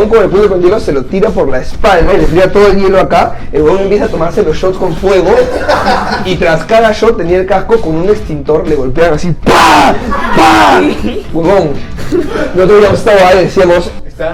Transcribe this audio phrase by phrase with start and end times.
[0.00, 2.50] huevón con el culo con hielo se lo tira por la espalda y le tira
[2.50, 3.36] todo el hielo acá.
[3.52, 5.30] El huevón empieza a tomarse los shots con fuego
[6.24, 9.94] y tras cada shot tenía el casco con un extintor, le golpeaban así ¡pa!
[10.36, 10.80] ¡pa!
[11.32, 11.72] Huevón,
[12.54, 13.90] nosotros habíamos estado ahí decíamos,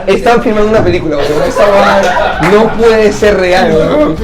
[0.06, 4.17] están filmando una película, huevón, esta huevada no puede ser real, huevón.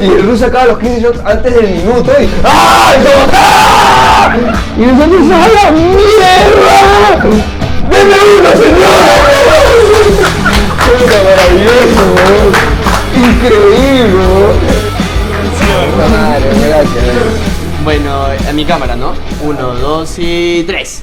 [0.00, 2.94] Y el ruso acaba los 15 shots antes del minuto y ¡ah!
[2.94, 4.36] Y, como, ¡ah!
[4.76, 7.24] y nosotros ¡a la mierda!
[7.90, 10.43] ¡Deme uno, señor!
[10.78, 12.04] ¡Puta maravilloso!
[13.16, 14.24] Increíble.
[15.90, 17.04] Puta madre, gracias.
[17.84, 19.12] Bueno, a mi cámara, ¿no?
[19.42, 21.02] Uno, dos y tres.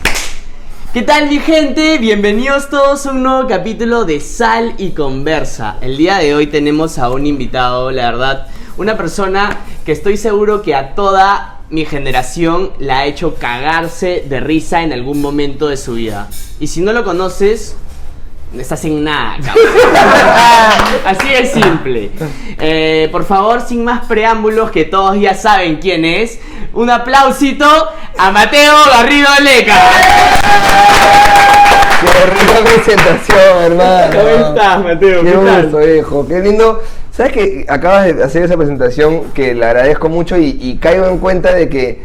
[0.94, 1.98] ¿Qué tal mi gente?
[2.00, 5.78] Bienvenidos todos a un nuevo capítulo de Sal y Conversa.
[5.80, 10.62] El día de hoy tenemos a un invitado, la verdad, una persona que estoy seguro
[10.62, 15.78] que a toda mi generación la ha hecho cagarse de risa en algún momento de
[15.78, 16.28] su vida.
[16.60, 17.78] Y si no lo conoces,
[18.54, 19.66] no estás en nada, cabrón.
[21.06, 22.12] Así de simple.
[22.60, 26.40] Eh, por favor, sin más preámbulos, que todos ya saben quién es,
[26.74, 27.66] un aplausito
[28.18, 29.76] a Mateo Garrido Leca.
[32.02, 34.08] Qué rica presentación, hermano.
[34.12, 35.24] ¿Cómo estás, Mateo?
[35.24, 35.64] Qué ¿Qué tal?
[35.64, 36.28] gusto, viejo.
[36.28, 36.84] Qué lindo.
[37.12, 41.20] ¿Sabes que acabas de hacer esa presentación que le agradezco mucho y, y caigo en
[41.20, 42.04] cuenta de que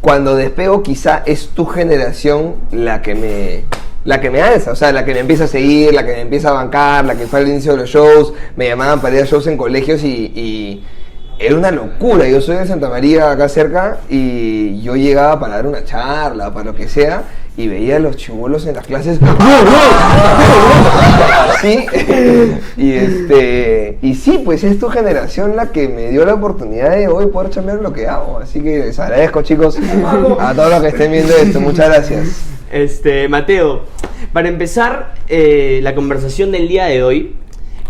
[0.00, 3.64] cuando despego quizá es tu generación la que me
[4.06, 6.20] la que me alza, o sea, la que me empieza a seguir, la que me
[6.22, 9.22] empieza a bancar, la que fue al inicio de los shows, me llamaban para ir
[9.22, 10.84] a shows en colegios y, y
[11.38, 12.28] era una locura.
[12.28, 16.66] Yo soy de Santa María, acá cerca, y yo llegaba para dar una charla, para
[16.66, 17.24] lo que sea,
[17.56, 19.18] y veía a los chibolos en las clases.
[21.60, 21.86] Sí,
[22.76, 27.08] y este, y sí, pues es tu generación la que me dio la oportunidad de
[27.08, 28.38] hoy poder chambear lo que hago.
[28.38, 29.78] Así que les agradezco, chicos,
[30.40, 31.60] a todos los que estén viendo esto.
[31.60, 32.42] Muchas gracias.
[32.70, 33.82] Este, Mateo,
[34.32, 37.36] para empezar eh, la conversación del día de hoy,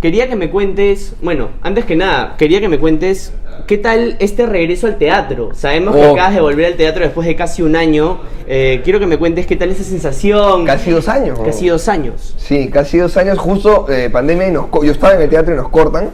[0.00, 3.32] quería que me cuentes, bueno, antes que nada, quería que me cuentes
[3.66, 5.50] qué tal este regreso al teatro.
[5.54, 6.12] Sabemos que Oh.
[6.12, 8.20] acabas de volver al teatro después de casi un año.
[8.46, 10.64] Eh, quiero que me cuentes qué tal esa sensación.
[10.66, 11.38] Casi dos años.
[11.44, 12.34] Casi dos años.
[12.36, 15.56] Sí, casi dos años, justo eh, pandemia y nos yo estaba en el teatro y
[15.56, 16.10] nos cortan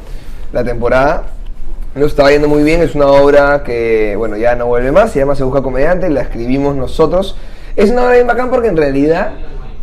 [0.52, 1.26] la temporada.
[1.94, 5.18] Nos estaba yendo muy bien, es una obra que, bueno, ya no vuelve más, se
[5.18, 7.36] llama Se Busca Comediante, la escribimos nosotros.
[7.76, 9.32] Es una obra bien bacán porque en realidad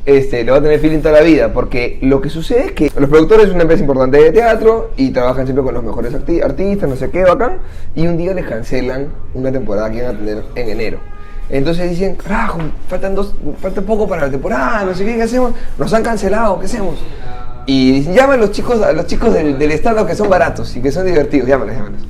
[0.06, 2.92] este, le va a tener feeling toda la vida, porque lo que sucede es que
[2.98, 6.44] los productores es una empresa importante de teatro y trabajan siempre con los mejores arti-
[6.44, 7.58] artistas, no sé qué, bacán,
[7.96, 11.00] y un día les cancelan una temporada que iban a tener en enero.
[11.50, 15.54] Entonces dicen, carajo, faltan dos, falta poco para la temporada, no sé qué, ¿qué hacemos?
[15.78, 16.96] Nos han cancelado, ¿qué hacemos?
[17.66, 20.82] Y dicen, llama a los chicos, a los chicos del, stand que son baratos y
[20.82, 22.02] que son divertidos, llámalos, llámalos.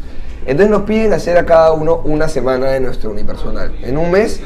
[0.45, 3.73] Entonces nos piden hacer a cada uno una semana de nuestro unipersonal.
[3.83, 4.41] En un mes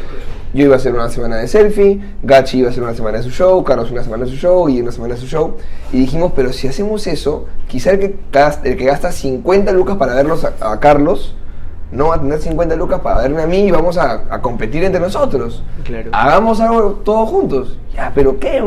[0.53, 3.23] yo iba a hacer una semana de selfie, Gachi iba a hacer una semana de
[3.23, 5.57] su show, Carlos una semana de su show y una semana de su show.
[5.91, 9.97] Y dijimos, pero si hacemos eso, quizá el que gasta, el que gasta 50 lucas
[9.97, 11.35] para verlos a, a Carlos,
[11.91, 14.83] no va a tener 50 lucas para verme a mí y vamos a, a competir
[14.83, 15.63] entre nosotros.
[15.83, 16.11] Claro.
[16.13, 17.77] Hagamos algo todos juntos.
[17.93, 18.63] Ya, pero ¿qué?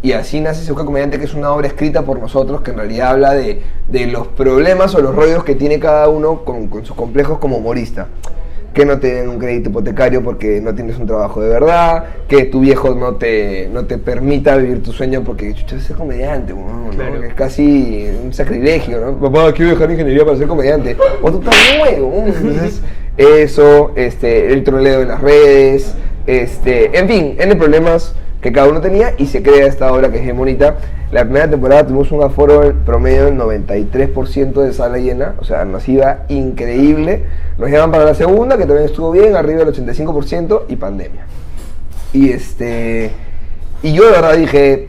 [0.00, 2.76] Y así nace Se Busca Comediante, que es una obra escrita por nosotros, que en
[2.76, 6.84] realidad habla de, de los problemas o los rollos que tiene cada uno con, con
[6.86, 8.06] sus complejos como humorista.
[8.72, 12.44] Que no te den un crédito hipotecario porque no tienes un trabajo de verdad, que
[12.44, 16.54] tu viejo no te, no te permita vivir tu sueño porque chucha, es ser comediante,
[17.26, 19.18] es casi un sacrilegio, ¿no?
[19.18, 20.96] Papá, quiero dejar ingeniería para ser comediante.
[21.22, 22.82] O tú estás nuevo, entonces
[23.16, 25.94] eso, este, el troleo en las redes,
[26.26, 30.18] este, en fin, N problemas que cada uno tenía y se crea esta obra que
[30.18, 30.76] es bien bonita.
[31.10, 35.88] La primera temporada tuvimos un aforo promedio del 93% de sala llena, o sea, nos
[35.88, 37.24] iba increíble.
[37.56, 41.26] Nos llaman para la segunda, que también estuvo bien, arriba del 85% y pandemia.
[42.12, 43.10] Y este
[43.82, 44.88] y yo de verdad dije,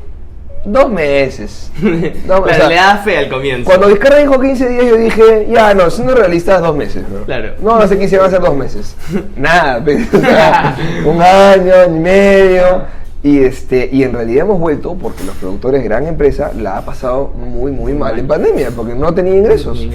[0.65, 1.71] dos meses.
[2.27, 3.65] No, o Claro, sea, le das fe al comienzo.
[3.65, 7.03] cuando Vizcarra dijo 15 días, yo dije, ya, no, siendo realistas, dos meses.
[7.09, 7.23] ¿no?
[7.25, 7.53] Claro.
[7.61, 8.95] No, no sé 15, van a ser dos meses.
[9.37, 12.99] Nada, pe- o sea, un año, año y medio.
[13.21, 17.27] Y, este, y en realidad hemos vuelto porque los productores, gran empresa, la ha pasado
[17.35, 19.85] muy, muy mal en pandemia, porque no tenía ingresos.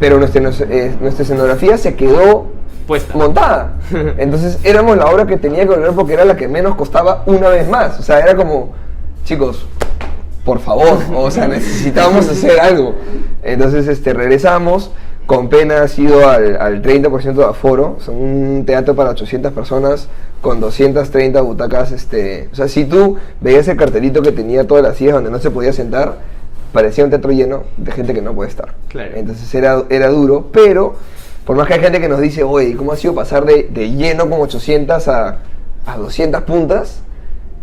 [0.00, 2.46] Pero nuestra, eh, nuestra escenografía se quedó
[2.86, 3.16] Puesta.
[3.16, 3.74] montada.
[4.18, 7.48] Entonces éramos la obra que tenía que volver porque era la que menos costaba una
[7.48, 8.00] vez más.
[8.00, 8.72] O sea, era como,
[9.24, 9.66] chicos,
[10.44, 12.96] por favor, o sea, necesitábamos hacer algo.
[13.42, 14.90] Entonces este, regresamos,
[15.26, 20.08] con pena ha sido al, al 30% de aforo, son un teatro para 800 personas
[20.40, 21.92] con 230 butacas.
[21.92, 25.38] Este, o sea, si tú veías el cartelito que tenía todas las sillas donde no
[25.38, 26.18] se podía sentar,
[26.72, 28.74] parecía un teatro lleno de gente que no puede estar.
[28.88, 29.12] Claro.
[29.14, 30.96] Entonces era, era duro, pero
[31.46, 33.90] por más que hay gente que nos dice, oye, ¿cómo ha sido pasar de, de
[33.92, 35.38] lleno con 800 a,
[35.86, 37.03] a 200 puntas?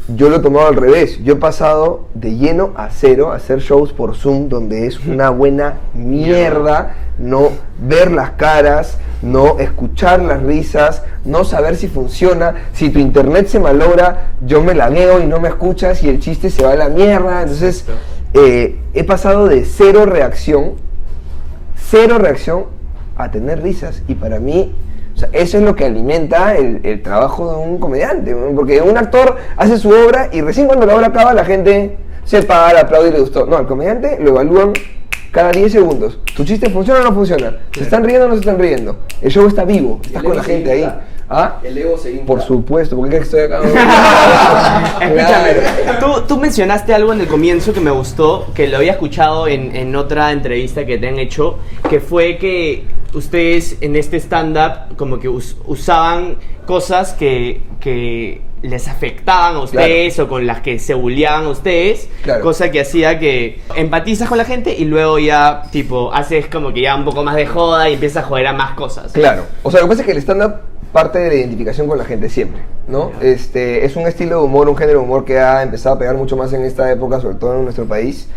[0.07, 1.23] Yo lo he tomado al revés.
[1.23, 5.29] Yo he pasado de lleno a cero a hacer shows por Zoom donde es una
[5.29, 7.49] buena mierda no
[7.79, 12.55] ver las caras, no escuchar las risas, no saber si funciona.
[12.73, 16.19] Si tu internet se malogra, yo me la veo y no me escuchas y el
[16.19, 17.43] chiste se va a la mierda.
[17.43, 17.85] Entonces,
[18.33, 20.73] eh, he pasado de cero reacción,
[21.75, 22.65] cero reacción
[23.15, 24.01] a tener risas.
[24.07, 24.73] Y para mí,
[25.21, 28.35] sea, eso es lo que alimenta el, el trabajo de un comediante.
[28.55, 32.43] Porque un actor hace su obra y recién cuando la obra acaba la gente se
[32.43, 33.45] para, aplaude y le gustó.
[33.45, 34.73] No, al comediante lo evalúan
[35.31, 36.19] cada 10 segundos.
[36.35, 37.57] ¿Tu chiste funciona o no funciona?
[37.73, 38.97] ¿Se están riendo o no se están riendo?
[39.21, 40.93] El show está vivo, estás con la gente ahí.
[41.33, 41.59] ¿Ah?
[41.63, 42.25] El ego se infla.
[42.25, 43.61] Por supuesto, porque es que estoy acá.
[45.01, 45.53] Escúchame,
[45.99, 49.75] tú, tú mencionaste algo en el comienzo que me gustó, que lo había escuchado en,
[49.75, 51.57] en otra entrevista que te han hecho,
[51.89, 58.87] que fue que ustedes en este stand-up como que us- usaban cosas que, que les
[58.87, 62.41] afectaban a ustedes o con las que se bulleaban a ustedes, Claro.
[62.43, 66.81] cosa que hacía que empatizas con la gente y luego ya tipo haces como que
[66.81, 69.11] ya un poco más de joda y empiezas a joder a más cosas.
[69.13, 69.43] Claro.
[69.63, 70.55] O sea, lo que pasa es que el stand-up
[70.91, 73.11] parte de la identificación con la gente siempre, ¿no?
[73.21, 76.15] Este, es un estilo de humor, un género de humor que ha empezado a pegar
[76.15, 78.27] mucho más en esta época, sobre todo en nuestro país.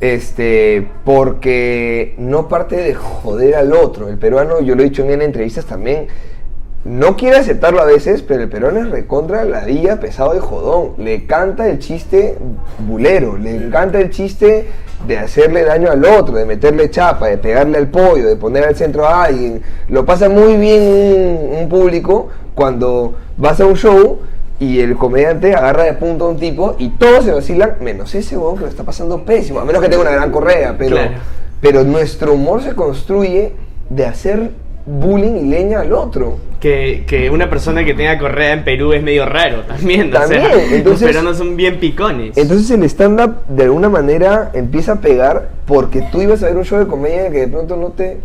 [0.00, 4.08] Este, porque no parte de joder al otro.
[4.08, 6.06] El peruano, yo lo he dicho en entrevistas también,
[6.84, 10.92] no quiere aceptarlo a veces, pero el peruano es recontra ladilla, pesado y jodón.
[10.98, 12.38] Le canta el chiste
[12.78, 14.68] bulero, le encanta el chiste
[15.06, 18.76] de hacerle daño al otro, de meterle chapa, de pegarle al pollo, de poner al
[18.76, 19.60] centro a alguien.
[19.88, 24.18] Lo pasa muy bien un, un público cuando vas a un show
[24.60, 28.36] y el comediante agarra de punto a un tipo y todos se vacilan, menos ese
[28.36, 31.12] huevón que lo está pasando pésimo, a menos que tenga una gran correa, pero, Claro.
[31.60, 33.52] pero nuestro humor se construye
[33.90, 34.50] de hacer
[34.88, 36.38] bullying y leña al otro.
[36.60, 40.10] Que, que una persona que tenga correa en Perú es medio raro también.
[40.10, 42.36] También, o sea, los entonces- peruanos son bien picones.
[42.36, 46.64] Entonces el stand-up de alguna manera empieza a pegar porque tú ibas a ver un
[46.64, 48.18] show de comedia que de pronto no te,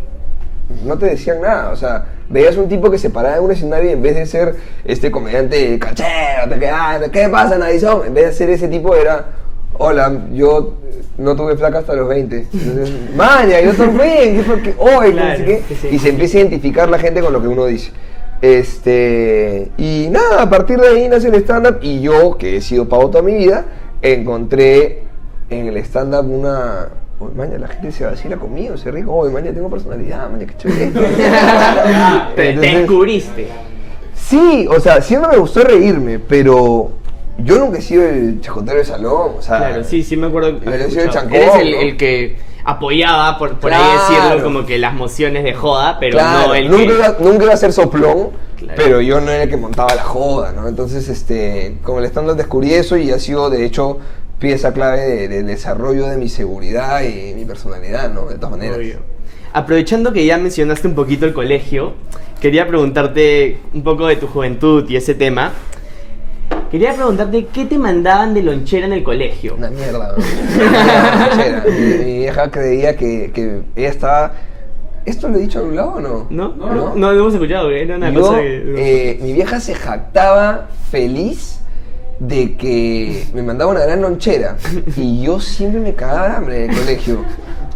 [0.84, 1.70] no te decían nada.
[1.70, 4.26] O sea, veías un tipo que se paraba en un escenario y en vez de
[4.26, 8.06] ser este comediante cachero, te quedas, ¿qué pasa, Narizón?
[8.06, 9.26] En vez de ser ese tipo era,
[9.78, 10.74] hola, yo
[11.18, 12.46] no tuve flaca hasta los 20.
[12.52, 15.12] Entonces, Maña, yo también, ¿qué fue que hoy?
[15.14, 15.62] no sé Claro, qué".
[15.68, 15.88] sí, sí.
[15.92, 17.92] Y se empieza a identificar la gente con lo que uno dice.
[18.42, 22.88] Este, y nada, a partir de ahí nace el stand-up y yo, que he sido
[22.88, 23.64] pavo toda mi vida,
[24.02, 25.02] encontré
[25.50, 26.88] en el stand-up una...
[27.20, 29.04] Oye, maña, la gente se vacila conmigo, se ríe.
[29.06, 30.86] Oye, maña, tengo personalidad, maña, qué chévere.
[30.90, 33.48] te, te Entonces, descubriste.
[34.14, 36.90] Sí, o sea, siempre me gustó reírme, pero
[37.38, 39.58] yo nunca he sido el chacotero de salón, o sea...
[39.58, 40.60] Claro, sí, sí me acuerdo.
[40.62, 41.80] Soy el chancón, Eres el, ¿no?
[41.80, 46.48] el que apoyaba, por, por ahí decirlo, como que las mociones de joda, pero Claro,
[46.48, 46.92] no el nunca, que...
[46.94, 48.74] iba, nunca iba a ser soplón, Claro.
[48.82, 50.66] pero yo no era el que montaba la joda, ¿no?
[50.68, 53.98] Entonces, este, con el stand-up descubrí eso y ha sido, de hecho,
[54.38, 58.26] pieza clave de- del desarrollo de mi seguridad y mi personalidad, ¿no?
[58.26, 58.78] De todas maneras.
[58.78, 58.98] Obvio.
[59.52, 61.92] Aprovechando que ya mencionaste un poquito el colegio,
[62.40, 65.52] quería preguntarte un poco de tu juventud y ese tema.
[66.74, 69.54] Quería preguntarte qué te mandaban de lonchera en el colegio.
[69.56, 70.24] Una mierda, ¿no?
[70.68, 71.64] Una lonchera.
[71.68, 74.32] mi, mi vieja creía que, que ella estaba...
[75.04, 76.26] ¿Esto lo he dicho a algún lado o no?
[76.30, 76.48] ¿No?
[76.56, 76.94] No, No, no.
[76.96, 78.74] no, lo hemos escuchado, era una Yo, cosa que...
[79.12, 81.60] eh, mi vieja se jactaba feliz
[82.18, 84.56] de que me mandaba una gran lonchera
[84.96, 87.24] y yo siempre me cagaba de hambre en el colegio.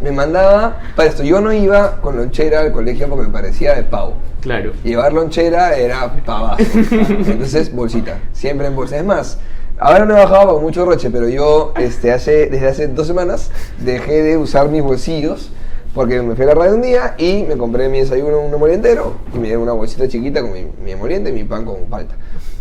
[0.01, 3.83] Me mandaba, para esto, yo no iba con lonchera al colegio porque me parecía de
[3.83, 4.13] pavo.
[4.41, 4.71] Claro.
[4.83, 6.63] Llevar lonchera era pavazo.
[6.91, 8.97] Entonces, bolsita, siempre en bolsa.
[8.97, 9.39] Es más,
[9.77, 13.51] ahora no he bajado con mucho roche, pero yo este, hace, desde hace dos semanas
[13.79, 15.51] dejé de usar mis bolsillos
[15.93, 19.15] porque me fui a la radio un día y me compré mi desayuno un emolientero
[19.33, 22.15] y me dieron una bolsita chiquita con mi, mi emoliente y mi pan con palta.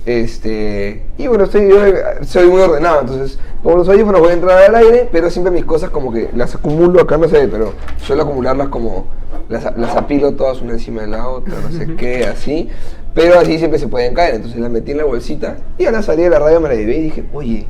[0.07, 1.81] Este, y bueno, estoy, yo
[2.23, 5.65] soy muy ordenado, entonces como los audífonos voy a entrar al aire, pero siempre mis
[5.65, 9.07] cosas como que las acumulo acá, no sé, pero suelo acumularlas como
[9.49, 12.69] las, las apilo todas una encima de la otra, no sé qué, así.
[13.15, 14.37] Pero así siempre se pueden caer.
[14.37, 16.77] Entonces las metí en la bolsita y a la salida de la radio me la
[16.77, 17.67] llevé y dije, oye,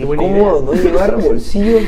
[0.00, 1.82] qué cómodo no llevar bolsillos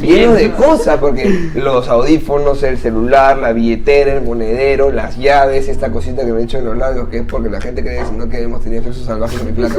[0.00, 5.90] llenos de cosas, porque los audífonos, el celular, la billetera, el monedero, las llaves, esta
[5.90, 8.28] cosita que me he hecho en los labios, que es porque la gente cree no
[8.28, 9.76] que hemos tenido sexo salvaje con mi plata.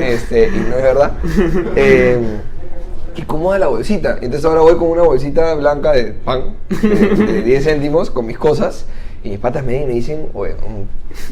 [0.02, 1.12] este, y no es verdad.
[1.76, 2.18] Eh,
[3.14, 4.18] qué cómoda la bolsita.
[4.20, 8.38] Entonces ahora voy con una bolsita blanca de pan, de, de 10 céntimos, con mis
[8.38, 8.86] cosas.
[9.22, 10.28] Y mis patas me ven y me dicen,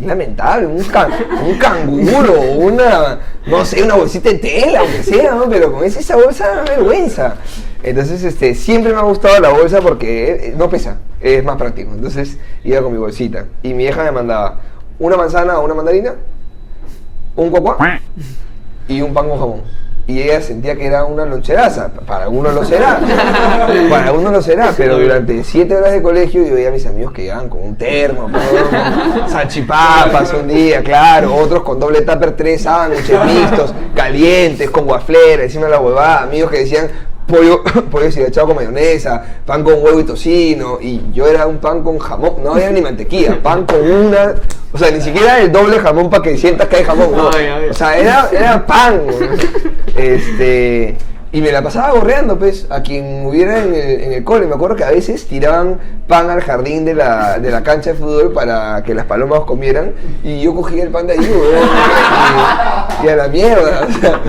[0.05, 5.49] lamentable, un, un canguro, una, no sé, una bolsita de tela, aunque sea, ¿no?
[5.49, 7.37] pero con esa, esa bolsa vergüenza.
[7.83, 11.93] Entonces, este, siempre me ha gustado la bolsa porque eh, no pesa, es más práctico.
[11.93, 13.47] Entonces, iba con mi bolsita.
[13.63, 14.61] Y mi hija me mandaba
[14.99, 16.15] una manzana o una mandarina,
[17.37, 18.01] un cuacuá
[18.89, 19.63] y un pan con jamón.
[20.09, 21.89] Y ella sentía que era una loncheraza.
[22.07, 23.01] Para algunos lo será,
[23.91, 27.13] para algunos lo será, pero durante siete horas de colegio yo veía a mis amigos
[27.13, 32.63] que llegaban con un termo, con salchipapas un día, claro, otros con doble tupper, tres
[32.63, 36.89] sándwiches mixtos, calientes, con guaflera, encima de la huevada, amigos que decían,
[37.27, 41.83] pollo, pollo echado con mayonesa, pan con huevo y tocino, y yo era un pan
[41.83, 44.35] con jamón, no había ni mantequilla, pan con una,
[44.73, 47.29] o sea, ni siquiera el doble jamón para que sientas que hay jamón, no.
[47.29, 49.03] o sea, era, era pan,
[49.97, 50.97] este,
[51.37, 54.47] y me la pasaba gorreando, pues, a quien hubiera en el, en el cole.
[54.47, 55.79] Me acuerdo que a veces tiraban
[56.09, 59.93] pan al jardín de la, de la cancha de fútbol para que las palomas comieran.
[60.25, 61.31] Y yo cogía el pan de ahí,
[63.05, 63.87] y, a la mierda.
[63.87, 64.21] O sea,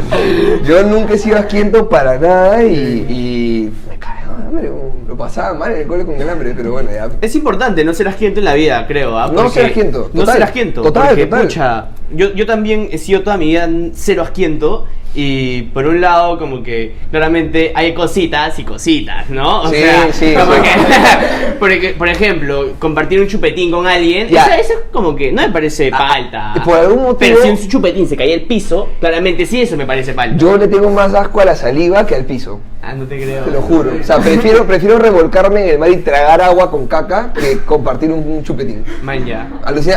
[0.65, 4.69] yo nunca he sido asquiento para nada y, me cagaba hambre.
[5.07, 7.09] Lo pasaba mal en el cole con el hambre, pero bueno, ya.
[7.21, 9.17] Es importante no ser asquiento en la vida, creo.
[9.17, 9.31] ¿ah?
[9.33, 10.09] No ser asquiento.
[10.11, 10.81] No ser asquiento.
[10.81, 11.41] Total, porque, total.
[11.43, 14.85] Pucha, yo, yo también he sido toda mi vida cero asquiento.
[15.19, 19.61] Y por un lado, como que claramente hay cositas y cositas, ¿no?
[19.63, 20.59] O Sí, sea, sí, como sí.
[20.61, 24.43] que- porque, por ejemplo, compartir un chupetín con alguien, Ya.
[24.45, 26.53] eso, eso es como que no me parece falta.
[26.63, 29.87] por algún motivo- Pero si un chupetín se caía al piso, claramente sí, eso me
[29.87, 30.37] parece falta.
[30.37, 32.59] Yo le tengo más asco a la saliva que al piso.
[32.83, 33.43] Ah, no te creo.
[33.43, 33.91] Te lo juro.
[33.99, 38.11] O sea, prefiero, prefiero revolcarme en el mar y tragar agua con caca que compartir
[38.11, 38.83] un, un chupetín.
[39.01, 39.49] Man, ya.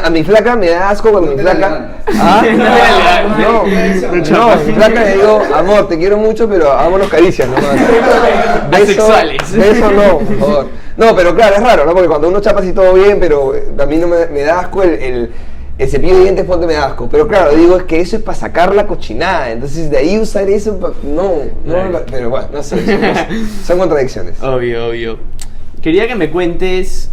[0.03, 1.99] A mi flaca me da asco cuando mi flaca.
[2.19, 2.43] ¿Ah?
[3.39, 3.65] No
[4.31, 7.77] No, no, flaca le digo, amor, te quiero mucho, pero hagámonos caricias nomás.
[8.73, 9.53] Asexuales.
[9.53, 10.69] Beso no, por favor.
[10.97, 11.93] No, pero claro, es raro, ¿no?
[11.93, 14.61] Porque cuando uno chapa así todo bien, pero eh, a mí no me, me da
[14.61, 15.31] asco el,
[15.79, 17.09] el, cepillo de dientes, ponte me da asco.
[17.11, 19.51] Pero claro, digo, es que eso es para sacar la cochinada.
[19.51, 22.77] Entonces, de ahí usar eso, pa- no, no, pero bueno, no sé,
[23.67, 24.43] son, contradicciones.
[24.43, 25.19] Obvio, obvio.
[25.81, 27.11] Quería que me cuentes,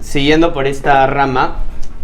[0.00, 1.56] siguiendo por esta rama,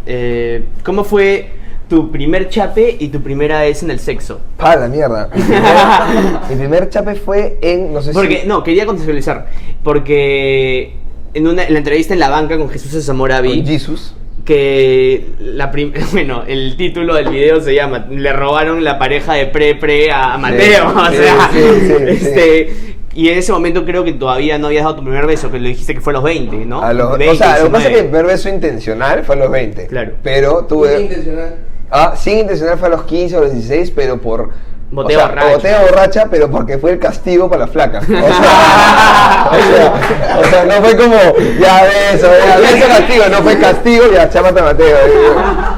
[0.07, 1.53] eh, ¿cómo fue
[1.90, 4.40] tu primer chape y tu primera vez en el sexo?
[4.56, 5.28] Pa, la mierda.
[5.35, 8.47] Mi primer, mi primer chape fue en, no sé Porque, si...
[8.47, 9.49] no, quería contextualizar.
[9.82, 10.94] Porque
[11.35, 14.14] en, una, en la entrevista en la banca con Jesús Zamoravi, Con Jesus.
[14.44, 19.47] que la prim- bueno, el título del video se llama Le robaron la pareja de
[19.47, 20.88] pre-pre a Mateo.
[20.97, 22.26] o sí, sea, sí, sí, sí.
[22.28, 22.73] este.
[23.12, 25.66] Y en ese momento creo que todavía no habías dado tu primer beso, que lo
[25.66, 26.80] dijiste que fue a los 20, ¿no?
[26.80, 28.02] A los, 20, o sea, lo que pasa es que 19.
[28.04, 29.87] mi primer beso intencional fue a los 20.
[29.88, 30.12] Claro.
[30.23, 31.00] Pero tuve...
[31.00, 31.56] intencional.
[31.90, 34.50] Ah, sin intencional fue a los 15 o los 16, pero por.
[34.92, 35.56] Botella o sea, borracha.
[35.56, 38.00] botella borracha, pero porque fue el castigo para la flaca.
[38.00, 38.18] O sea,
[39.50, 41.16] o sea, o sea, no fue como,
[41.61, 44.99] ya beso, ya beso castigo, no fue castigo, ya chápate Mateo.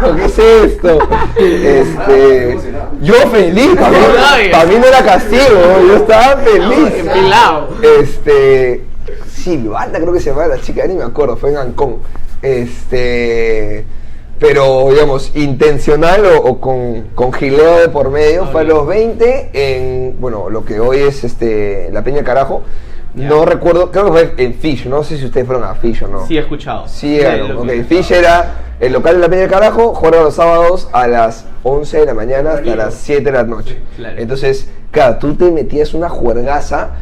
[0.00, 0.98] Yo, ¿Qué es esto?
[1.36, 2.58] Este,
[3.02, 3.98] yo feliz, para mí,
[4.50, 6.94] para mí no era castigo, yo estaba feliz.
[7.82, 8.84] Este.
[9.30, 11.98] Silvana, creo que se llamaba la chica, ni me acuerdo, fue en Ancón.
[12.40, 13.84] Este.
[14.38, 19.50] Pero, digamos, intencional o, o con, con gileo de por medio, fue a los 20
[19.52, 22.62] en, bueno, lo que hoy es este la Peña Carajo.
[23.14, 26.08] No recuerdo, creo que fue en Fish, no sé si ustedes fueron a Fish o
[26.08, 26.26] no.
[26.26, 26.88] Sí, he escuchado.
[26.88, 27.54] Sí, Sí, llegaron.
[27.54, 30.88] lo Ok, que- Fish era el local de la Peña del Carajo, juega los sábados
[30.92, 33.78] a las 11 de la mañana hasta las 7 de la noche.
[33.96, 34.18] Claro.
[34.18, 36.92] Entonces, claro, tú te metías una juergaza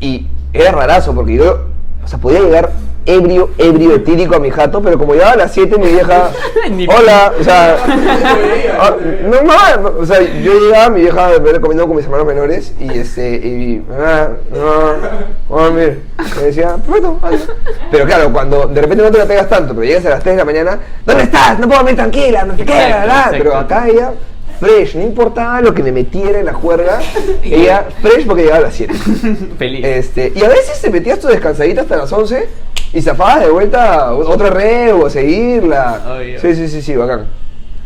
[0.00, 1.66] y era rarazo porque yo,
[2.02, 2.70] o sea, podía llegar
[3.14, 6.30] ebrio, ebrio, etílico a mi jato, pero como llegaba a las 7 mi vieja,
[6.96, 7.76] hola, o sea,
[8.80, 12.72] ah, no, no, o sea, yo llegaba, mi vieja me comiendo con mis hermanos menores
[12.78, 15.94] y este, y, ah, no, mira,
[16.36, 17.48] me decía, perfecto, adiós".
[17.90, 20.34] Pero claro, cuando de repente no te la pegas tanto, pero llegas a las 3
[20.34, 21.58] de la mañana, ¿dónde estás?
[21.58, 23.14] No puedo dormir tranquila, no sé qué, la, la".
[23.14, 23.38] exacto.
[23.38, 24.12] pero acá ella,
[24.60, 27.00] fresh, no importaba lo que me metiera en la juerga,
[27.42, 28.94] ella, fresh porque llegaba a las 7.
[29.58, 29.84] Feliz.
[29.84, 32.48] Este, y a veces te metías tu descansadita hasta las 11
[32.92, 36.18] y zafabas de vuelta a otra red o a seguirla.
[36.40, 37.26] Sí, sí, sí, sí, bacán.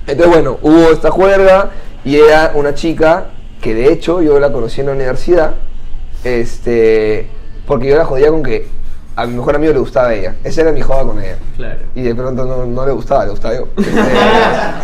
[0.06, 1.70] Entonces, bueno, hubo esta juerga
[2.04, 3.28] y era una chica
[3.62, 5.54] que de hecho yo la conocí en la universidad,
[6.22, 7.28] este,
[7.66, 8.66] porque yo la jodía con que
[9.16, 10.34] a mi mejor amigo le gustaba ella.
[10.42, 11.36] Esa era mi joda con ella.
[11.56, 11.78] Claro.
[11.94, 13.68] Y de pronto no, no le gustaba, le gustaba yo.
[13.76, 14.00] Este,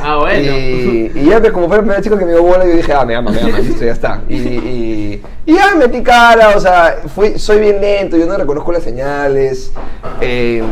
[0.02, 0.52] Ah, bueno.
[0.56, 2.92] y, y ya, pues, como fue la primera chica que me dio bola, yo dije,
[2.92, 4.22] ah, me ama, me ama, listo, ya está.
[4.28, 8.72] Y, y, y ya metí cara, o sea, fui, soy bien lento, yo no reconozco
[8.72, 9.72] las señales.
[10.20, 10.62] eh,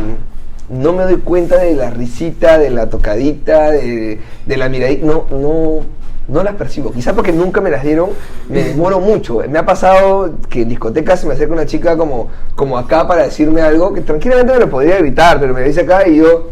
[0.69, 5.03] no me doy cuenta de la risita, de la tocadita, de, de la miradita.
[5.05, 5.79] No, no,
[6.29, 6.91] no las percibo.
[6.91, 8.09] Quizás porque nunca me las dieron,
[8.47, 9.41] me demoro mucho.
[9.49, 13.23] Me ha pasado que en discotecas se me acerca una chica como, como acá para
[13.23, 16.51] decirme algo que tranquilamente me lo podría gritar, pero me dice acá y yo.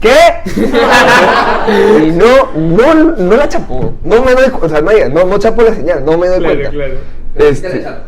[0.00, 0.14] ¿Qué?
[2.06, 3.94] y no, no, no la chapo.
[4.04, 6.54] No me doy o sea, no, no, no chapo la señal, no me doy Claro,
[6.54, 6.70] cuenta.
[6.70, 6.94] claro.
[7.34, 8.02] Este, ¿Qué le chapas?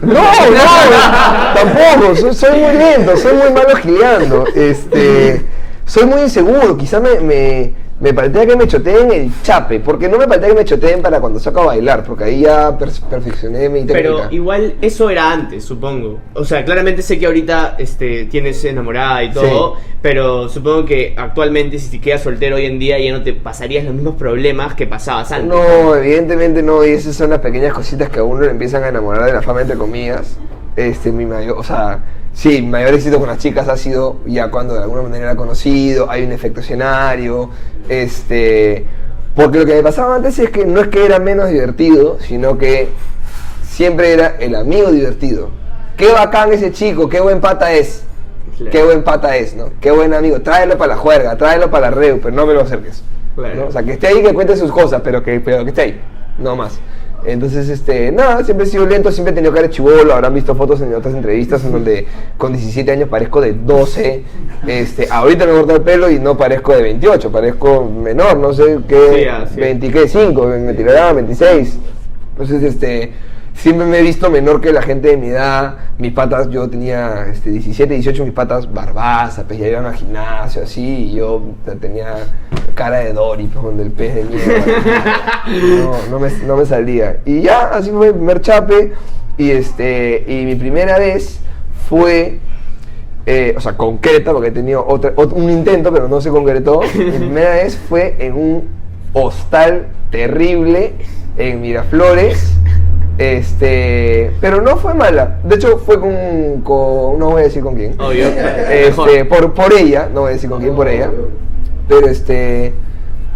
[0.00, 0.20] no, no,
[1.54, 5.42] tampoco, soy, soy muy lento, soy muy malo gileando, este,
[5.84, 10.18] soy muy inseguro, quizá me, me, Me paltea que me choteen el chape, porque no
[10.18, 13.68] me paltea que me choteen para cuando saco a bailar, porque ahí ya per- perfeccioné
[13.68, 13.92] mi técnica.
[13.94, 16.18] Pero igual eso era antes, supongo.
[16.34, 21.78] O sea, claramente sé que ahorita este, tienes enamorada y todo, pero supongo que actualmente
[21.78, 24.88] si te quedas soltero hoy en día ya no te pasarías los mismos problemas que
[24.88, 25.48] pasabas antes.
[25.48, 28.88] No, evidentemente no, y esas son las pequeñas cositas que a uno le empiezan a
[28.88, 30.38] enamorar de la fama, entre comillas.
[30.74, 32.00] Este, mi mayor, o sea,
[32.34, 35.36] sí, mi mayor éxito con las chicas ha sido ya cuando de alguna manera he
[35.36, 37.50] conocido, hay un efecto escenario,
[37.88, 38.86] este,
[39.34, 42.58] porque lo que me pasaba antes es que no es que era menos divertido, sino
[42.58, 42.88] que
[43.62, 45.50] siempre era el amigo divertido.
[45.96, 48.04] Qué bacán ese chico, qué buen pata es.
[48.56, 48.70] Claro.
[48.70, 49.70] Qué buen pata es, ¿no?
[49.80, 50.40] Qué buen amigo.
[50.40, 53.02] Tráelo para la juerga, tráelo para la reu, pero no me lo acerques.
[53.34, 53.54] Claro.
[53.54, 53.66] ¿no?
[53.68, 56.00] O sea, que esté ahí, que cuente sus cosas, pero que, pero que esté ahí,
[56.38, 56.78] no más.
[57.24, 60.54] Entonces, este, nada, siempre he sido lento, siempre he tenido cara de chivolo, habrán visto
[60.56, 64.24] fotos en otras entrevistas en donde con 17 años parezco de 12,
[64.66, 68.52] este, ahorita me he cortado el pelo y no parezco de 28, parezco menor, no
[68.52, 69.54] sé Sí, qué, es.
[69.56, 70.08] 20, ¿qué?
[70.08, 71.78] 5, me tirará 26.
[72.32, 73.12] Entonces, este,
[73.54, 75.76] siempre me he visto menor que la gente de mi edad.
[75.98, 80.62] Mis patas, yo tenía este, 17, 18, mis patas barbazas, pues ya iban al gimnasio,
[80.62, 81.42] así, y yo
[81.80, 82.14] tenía
[82.74, 84.64] cara de Dory, pues, con el pez de mierda.
[85.82, 87.18] No, no me, no me salía.
[87.24, 88.92] Y ya, así fue el primer chape.
[89.38, 91.40] Y, este, y mi primera vez
[91.88, 92.38] fue,
[93.26, 96.80] eh, o sea, concreta, porque he tenido otra, ot- un intento, pero no se concretó.
[96.94, 98.68] Mi primera vez fue en un
[99.14, 100.92] hostal terrible
[101.38, 102.54] en Miraflores.
[103.18, 105.38] Este, pero no fue mala.
[105.44, 108.00] De hecho, fue con, con no voy a decir con quién.
[108.00, 108.26] Obvio.
[108.26, 111.10] Este, por, por ella, no voy a decir con quién por ella.
[111.88, 112.72] Pero este.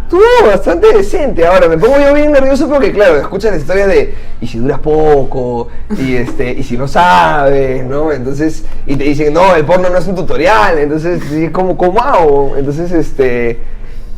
[0.02, 1.44] Estuvo bastante decente.
[1.44, 4.14] Ahora, me pongo yo bien nervioso porque, claro, escuchas la historia de.
[4.40, 5.68] Y si duras poco,
[5.98, 8.12] y este, y si no sabes, ¿no?
[8.12, 10.78] Entonces, y te dicen, no, el porno no es un tutorial.
[10.78, 12.54] Entonces, sí, ¿cómo, cómo hago?
[12.56, 13.58] Entonces, este.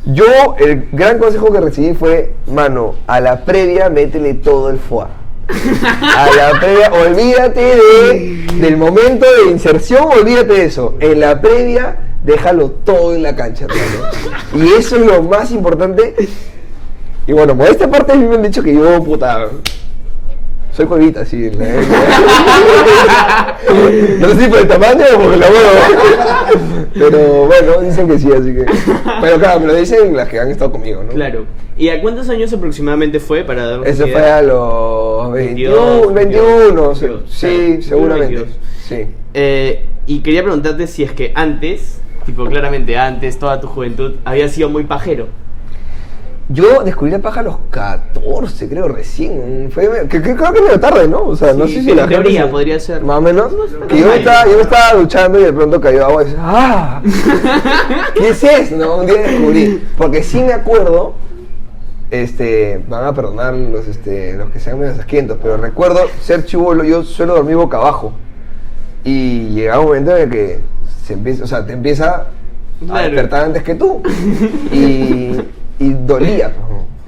[0.05, 5.09] Yo, el gran consejo que recibí fue, mano, a la previa métele todo el foie.
[6.17, 10.95] A la previa, olvídate de, del momento de inserción, olvídate de eso.
[11.01, 13.67] En la previa, déjalo todo en la cancha.
[14.55, 16.15] Y eso es lo más importante.
[17.27, 19.49] Y bueno, por esta parte a mí me han dicho que yo, puta,
[20.79, 21.51] soy cuevita, sí.
[21.51, 21.67] la-
[24.21, 26.87] No sé si por el tamaño o porque la huevo.
[26.95, 28.65] Pero bueno, dicen que sí, así que.
[29.21, 31.11] Pero claro, me lo dicen las que han estado conmigo, ¿no?
[31.11, 31.47] Claro.
[31.77, 36.95] ¿Y a cuántos años aproximadamente fue para Ese una fue a los 22, 21, 21,
[36.95, 38.35] se- 22, sí, claro, seguramente.
[38.37, 38.59] 22.
[38.89, 39.07] Sí.
[39.35, 44.49] Eh, y quería preguntarte si es que antes, tipo claramente antes, toda tu juventud, había
[44.49, 45.27] sido muy pajero.
[46.51, 49.69] Yo descubrí la paja a los 14, creo, recién.
[49.71, 51.25] Fue, que, que creo que medio tarde, ¿no?
[51.25, 53.03] O sea, no sé si la teoría se- podría ser.
[53.03, 53.53] Más o menos.
[53.53, 56.27] No, que yo, me estaba, yo me estaba duchando y de pronto cayó agua y
[56.27, 57.03] dice, ¡ah!
[58.15, 58.77] ¿Qué es eso?
[58.77, 59.85] No, un día descubrí.
[59.99, 61.13] Porque sí me acuerdo,
[62.11, 66.83] este, van a perdonar los, este, los que sean medio asquientos, pero recuerdo ser chivolo,
[66.83, 68.13] yo suelo dormir boca abajo.
[69.05, 70.61] Y llegaba un momento en el que
[71.05, 72.29] se empieza, o sea, te empieza
[72.91, 74.03] a despertar antes que tú.
[74.73, 75.39] Y,
[75.79, 76.53] y dolía.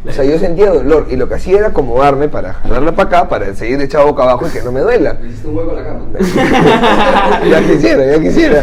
[0.07, 3.29] O sea, yo sentía dolor y lo que hacía era acomodarme para jalarla para acá,
[3.29, 5.19] para seguir echado boca abajo y que no me duela.
[5.21, 6.07] Le hiciste un hueco a la cama.
[7.51, 8.63] ya quisiera, ya quisiera.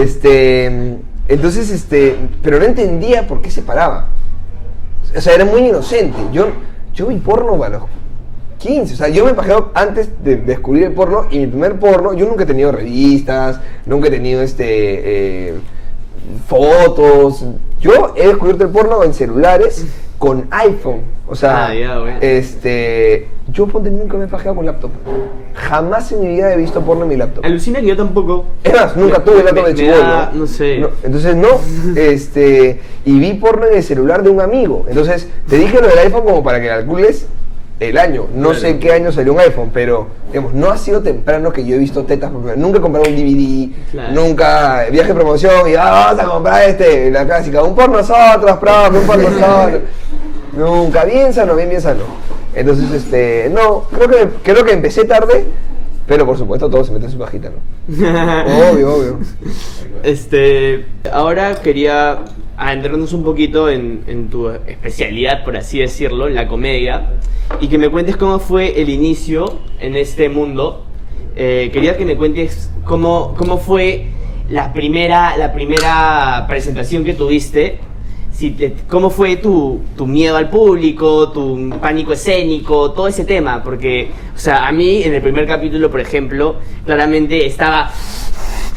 [0.00, 4.06] Este, entonces, este, pero no entendía por qué se paraba.
[5.16, 6.18] O sea, era muy inocente.
[6.32, 6.48] Yo,
[6.94, 7.82] yo vi porno a los
[8.58, 8.94] 15.
[8.94, 12.26] O sea, yo me pajeaba antes de descubrir el porno y mi primer porno, yo
[12.26, 15.54] nunca he tenido revistas, nunca he tenido este eh,
[16.46, 17.44] fotos.
[17.80, 19.86] Yo he descubierto el porno en celulares
[20.18, 21.02] con iPhone.
[21.28, 22.16] O sea, Ah, ya, bueno.
[22.22, 24.90] este, yo ponte nunca me he pajeado con laptop.
[25.54, 27.44] Jamás en mi vida he visto porno en mi laptop.
[27.44, 28.46] Alucina que yo tampoco.
[28.64, 29.98] Es más, nunca Me- tuve me- laptop de me chibolo.
[30.00, 30.76] da- no sé.
[31.04, 31.48] entonces no,
[31.96, 34.86] este, y vi porno en el celular de un amigo.
[34.88, 37.26] Entonces, te dije lo del iPhone como para que calcules
[37.80, 38.26] el año.
[38.34, 38.60] No Claro.
[38.60, 41.78] sé qué año salió un iPhone, pero digamos, no ha sido temprano que yo he
[41.78, 42.30] visto tetas.
[42.56, 44.12] Nunca he comprado un DVD, Claro.
[44.14, 48.58] nunca viaje de promoción y ah, vamos a comprar este, la clásica, un por nosotros,
[48.58, 49.80] profe, un por nosotros.
[50.52, 52.02] Nunca, bien sano, bien, bien sano.
[52.54, 55.44] Entonces, este, no, creo que, creo que empecé tarde,
[56.08, 57.60] pero por supuesto todo se mete en su pajita, ¿no?
[58.72, 59.18] Obvio, obvio.
[60.02, 62.24] Este, ahora quería
[62.56, 67.12] adentrarnos un poquito en, en tu especialidad, por así decirlo, la comedia,
[67.60, 70.86] y que me cuentes cómo fue el inicio en este mundo.
[71.36, 74.06] Eh, quería que me cuentes cómo, cómo fue
[74.48, 77.80] la primera, la primera presentación que tuviste.
[78.38, 83.64] Si te- ¿Cómo fue tu, tu miedo al público, tu pánico escénico, todo ese tema?
[83.64, 86.54] Porque, o sea, a mí en el primer capítulo, por ejemplo,
[86.86, 87.90] claramente estaba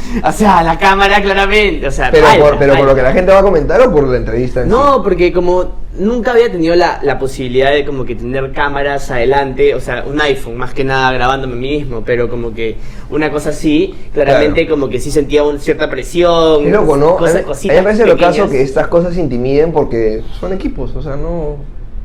[0.27, 3.31] O sea, la cámara claramente, o sea, Pero, por, pero por lo que la gente
[3.31, 4.71] va a comentar o por la entrevista en sí?
[4.71, 9.73] No, porque como nunca había tenido la, la posibilidad de como que tener cámaras adelante,
[9.75, 12.75] o sea, un iPhone más que nada grabándome a mí mismo, pero como que
[13.09, 14.75] una cosa así, claramente Claro.
[14.75, 16.65] como que sí sentía una cierta presión.
[16.65, 17.15] Es loco, ¿no?
[17.15, 21.01] Cosa- a mí- me parece lo caso que estas cosas intimiden porque son equipos, o
[21.01, 21.55] sea, no,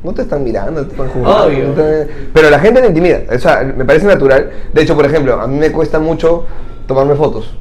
[0.03, 1.45] no te están mirando, te están jugando.
[1.45, 1.71] Obvio.
[1.73, 4.49] te- Pero la gente te intimida, o sea, me parece natural.
[4.73, 6.45] De hecho, por ejemplo, a mí me cuesta mucho
[6.87, 7.53] tomarme fotos.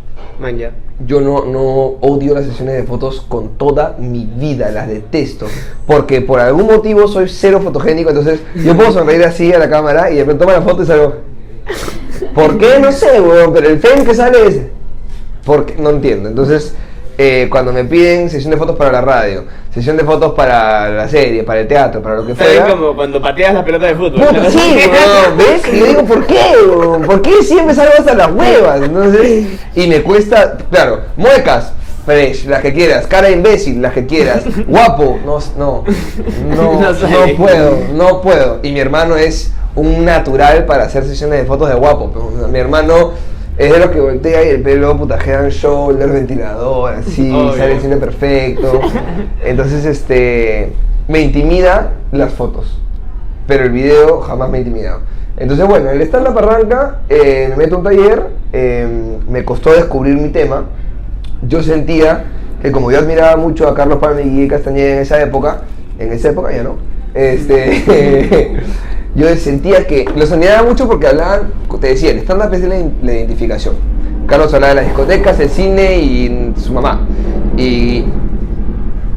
[1.06, 1.62] Yo no, no
[2.00, 5.46] odio las sesiones de fotos con toda mi vida, las detesto.
[5.86, 10.10] Porque por algún motivo soy cero fotogénico, entonces yo puedo sonreír así a la cámara
[10.10, 11.14] y de pronto toma la foto y salgo.
[12.34, 12.78] ¿Por qué?
[12.80, 14.60] No sé, weón, pero el frame que sale es.
[15.44, 15.76] ¿Por qué?
[15.80, 16.28] No entiendo.
[16.28, 16.74] Entonces,
[17.18, 21.08] eh, cuando me piden sesión de fotos para la radio, sesión de fotos para la
[21.08, 22.74] serie, para el teatro, para lo que ¿Sabes fuera.
[22.74, 24.26] como cuando pateas la pelota de fútbol?
[24.50, 24.76] Sí,
[25.38, 25.62] ¿ves?
[25.72, 26.52] Y yo digo, ¿por qué?
[27.06, 28.82] ¿Por qué siempre salgo hasta las huevas?
[28.82, 31.72] Entonces, y me cuesta, claro, muecas,
[32.04, 35.84] fresh, las que quieras, cara de imbécil, las que quieras, guapo, no, no,
[36.54, 38.60] no, No puedo, no puedo.
[38.62, 42.30] Y mi hermano es un natural para hacer sesiones de fotos de guapo.
[42.50, 43.12] mi hermano
[43.58, 47.56] es de los que voltea y el pelo, puta, head and shoulder, ventilador, así, Obvio.
[47.56, 48.80] sale el cine perfecto.
[49.44, 50.72] Entonces, este,
[51.08, 52.80] me intimida las fotos
[53.46, 55.00] pero el video jamás me ha intimidado.
[55.36, 60.16] Entonces, bueno, el stand-up arranca, eh, me meto a un taller, eh, me costó descubrir
[60.16, 60.64] mi tema.
[61.46, 62.24] Yo sentía
[62.62, 65.62] que como yo admiraba mucho a Carlos Palma y Castañeda en esa época,
[65.98, 66.76] en esa época ya no,
[67.14, 68.56] este,
[69.16, 72.76] yo sentía que los admiraba mucho porque hablaban, te decía, el stand-up es de la,
[73.02, 73.74] la identificación.
[74.26, 77.06] Carlos hablaba de las discotecas, el cine y su mamá.
[77.56, 78.04] Y...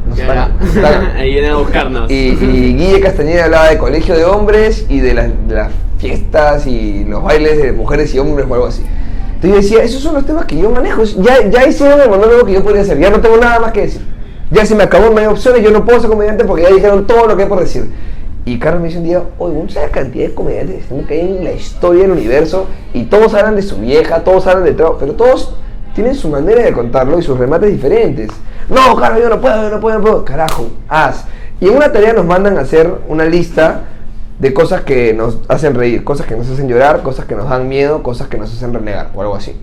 [0.08, 2.10] no sé, Ya, está- Ahí vienen a buscarnos.
[2.10, 6.66] y, y Guille Castañeda hablaba de colegio de hombres y de las, de las fiestas
[6.66, 8.82] y los bailes de mujeres y hombres o algo así.
[9.34, 11.02] Entonces yo decía, esos son los temas que yo manejo.
[11.18, 12.98] Ya, ya hicieron el monólogo que yo podría hacer.
[12.98, 14.02] Ya no tengo nada más que decir.
[14.50, 15.62] Ya se me acabó, no hay opciones.
[15.62, 17.90] Yo no puedo ser comediante porque ya dijeron todo lo que hay por decir.
[18.44, 21.36] Y Carlos me dice un día, oye, ¿no sabes la cantidad de comediantes que hay
[21.36, 22.66] en la historia del universo?
[22.94, 25.54] Y todos hablan de su vieja, todos hablan de trabajo, pero todos
[25.94, 28.30] tienen su manera de contarlo y sus remates diferentes.
[28.68, 30.24] No, Carlos, yo no puedo, yo no puedo, no puedo.
[30.24, 31.24] Carajo, haz.
[31.60, 33.82] Y en una tarea nos mandan a hacer una lista
[34.38, 37.68] de cosas que nos hacen reír, cosas que nos hacen llorar, cosas que nos dan
[37.68, 39.54] miedo, cosas que nos hacen renegar o algo así.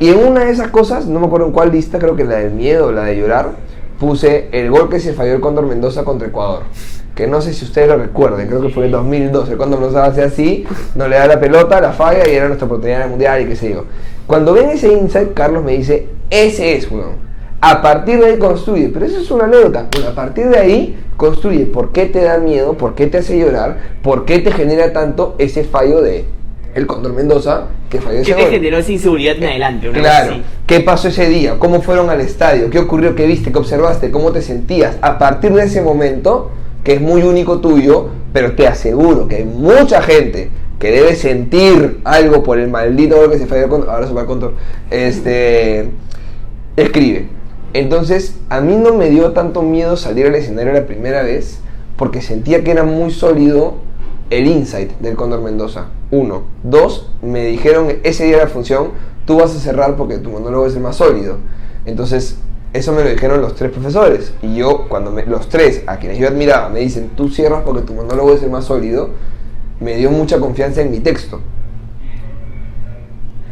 [0.00, 2.36] Y en una de esas cosas, no me acuerdo en cuál lista, creo que la
[2.36, 3.52] del miedo o la de llorar,
[4.00, 6.64] puse el gol que se falló el Cóndor Mendoza contra Ecuador.
[7.14, 9.52] Que no sé si ustedes lo recuerden, creo que fue en 2012.
[9.52, 12.66] El Cóndor Mendoza hace así, no le da la pelota, la falla y era nuestra
[12.66, 13.84] oportunidad el mundial y qué sé yo.
[14.26, 17.24] Cuando ven ese insight, Carlos me dice: Ese es, weón.
[17.60, 19.86] A partir de ahí construye, pero eso es una anécdota.
[19.92, 23.38] Bueno, a partir de ahí construye por qué te da miedo, por qué te hace
[23.38, 26.26] llorar, por qué te genera tanto ese fallo de
[26.74, 29.88] el Cóndor Mendoza que falló ese ¿Qué te generó esa inseguridad en adelante?
[29.88, 30.36] Una Claro.
[30.66, 31.58] ¿Qué pasó ese día?
[31.58, 32.68] ¿Cómo fueron al estadio?
[32.68, 33.14] ¿Qué ocurrió?
[33.14, 33.52] ¿Qué viste?
[33.52, 34.10] ¿Qué observaste?
[34.10, 34.96] ¿Cómo te sentías?
[35.00, 36.50] A partir de ese momento,
[36.84, 42.00] que es muy único tuyo, pero te aseguro que hay mucha gente que debe sentir
[42.04, 44.54] algo por el maldito gol que se falló con ahora se va el control.
[44.90, 45.88] Este
[46.76, 47.28] escribe.
[47.72, 51.58] Entonces, a mí no me dio tanto miedo salir al escenario la primera vez
[51.96, 53.74] porque sentía que era muy sólido
[54.30, 55.86] el insight del Cóndor Mendoza.
[56.10, 56.44] Uno.
[56.62, 58.90] Dos, me dijeron ese día la función,
[59.24, 61.38] tú vas a cerrar porque tu monólogo es el más sólido.
[61.86, 62.38] Entonces,
[62.74, 64.34] eso me lo dijeron los tres profesores.
[64.42, 67.80] Y yo, cuando me- los tres, a quienes yo admiraba, me dicen, tú cierras porque
[67.82, 69.10] tu monólogo es el más sólido,
[69.80, 71.40] me dio mucha confianza en mi texto.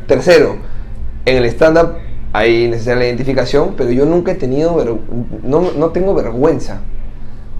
[0.07, 0.57] Tercero,
[1.25, 1.95] en el stand-up
[2.33, 4.95] hay necesaria la identificación, pero yo nunca he tenido, ver-
[5.43, 6.81] no, no tengo vergüenza.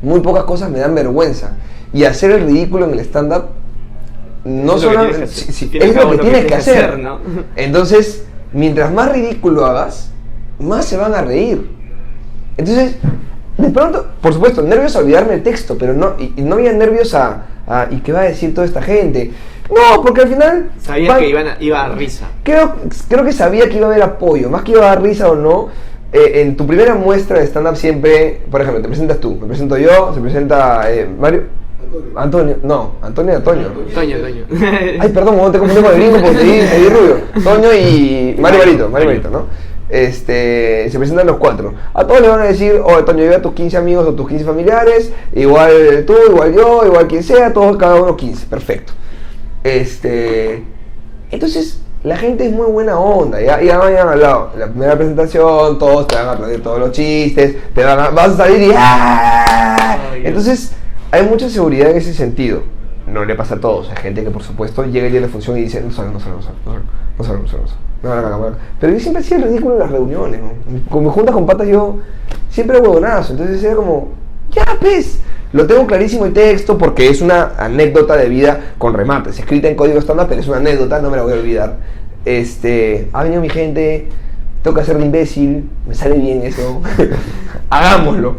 [0.03, 1.57] Muy pocas cosas me dan vergüenza.
[1.93, 3.45] Y hacer el ridículo en el stand-up
[4.45, 5.29] no Es lo que tienes que hacer.
[5.29, 6.99] sí, sí, Tienes es que- lo que tienes que hacer.
[6.99, 7.19] ¿no?
[7.55, 10.11] Entonces, mientras más ridículo hagas,
[10.59, 11.69] más se van a reír.
[12.57, 12.97] Entonces,
[13.59, 16.73] de pronto, por supuesto, nervios a olvidarme el texto, pero no, y, y no había
[16.73, 19.31] nervios a, a, ¿y qué va a decir toda esta gente?
[19.71, 20.71] No, porque al final...
[20.81, 22.27] Sabías van- que iban a- iba a risa.
[22.43, 22.75] Creo,
[23.09, 25.35] creo que sabía que iba a haber apoyo, más que iba a dar risa o
[25.37, 25.69] no.
[26.13, 29.79] eh, en tu primera muestra de stand-up siempre, por ejemplo, te presentas tú, me presento
[29.79, 31.45] yo, se presenta eh, Mario.
[32.17, 33.69] Antonio, no, Antonio y Antonio.
[33.95, 34.45] Toño, Toño.
[34.99, 37.17] Ay, perdón, no te confundí con el gringo porque te di, te di rubio.
[37.45, 39.47] Toño y Mario Barito, Mario Barito, ¿no?
[39.93, 41.75] Este, se presentan los cuatro.
[41.93, 44.27] A todos les van a decir, oye, Toño, lleva a tus 15 amigos o tus
[44.27, 48.95] 15 familiares, igual tú, igual yo, igual quien sea, todos cada uno 15, perfecto.
[49.63, 50.65] Este,
[51.31, 54.53] entonces, la gente es muy buena onda, ya, ya vayan al lado.
[54.57, 58.31] La primera presentación, todos te van a aplaudir todos los chistes, te van a, vas
[58.31, 59.99] a salir y ¡ah!
[60.15, 60.73] Entonces,
[61.11, 62.63] hay mucha seguridad en ese sentido.
[63.13, 63.91] No le pasa a todos.
[63.91, 66.11] Hay gente que, por supuesto, llega el día de la función y dice, no sale,
[66.11, 66.85] no sale, no sale, no sale,
[67.19, 67.81] no sale, no sale, no sale.
[68.03, 68.77] Me van a cagar, me van a cagar".
[68.81, 70.51] Pero yo siempre hacía ridículo en las reuniones, ¿no?
[70.91, 71.99] Como juntas con patas, yo
[72.51, 73.33] siempre huevonazo.
[73.33, 74.09] Entonces era como,
[74.51, 75.21] ya, pues.
[75.53, 79.75] Lo tengo clarísimo el texto porque es una anécdota de vida con remates, escrita en
[79.75, 81.77] código estándar, pero es una anécdota, no me la voy a olvidar.
[82.25, 84.09] Este, ha venido mi gente,
[84.63, 86.81] tengo que hacer de imbécil, me sale bien eso,
[87.71, 88.37] hagámoslo.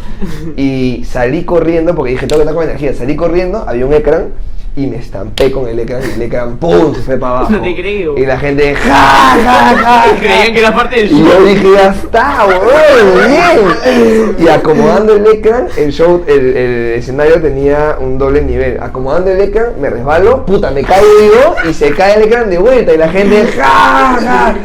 [0.57, 4.29] Y salí corriendo, porque dije, tengo que estar con energía, salí corriendo, había un ecran
[4.75, 7.51] y me estampé con el ecran y el ecran, ¡pum!, se fue para abajo.
[7.53, 8.17] No te creo.
[8.17, 9.75] Y la gente, ¡ja, ja, ja!
[9.77, 10.15] ja".
[10.19, 11.27] Creían que era parte del Y show.
[11.27, 14.35] yo dije, ya está, weón, bien.
[14.39, 18.79] Y acomodando el ecran, el show, el, el escenario tenía un doble nivel.
[18.81, 22.57] Acomodando el ecran, me resbalo, puta, me caigo yo y se cae el ecran de
[22.57, 24.55] vuelta y la gente, ja, ja.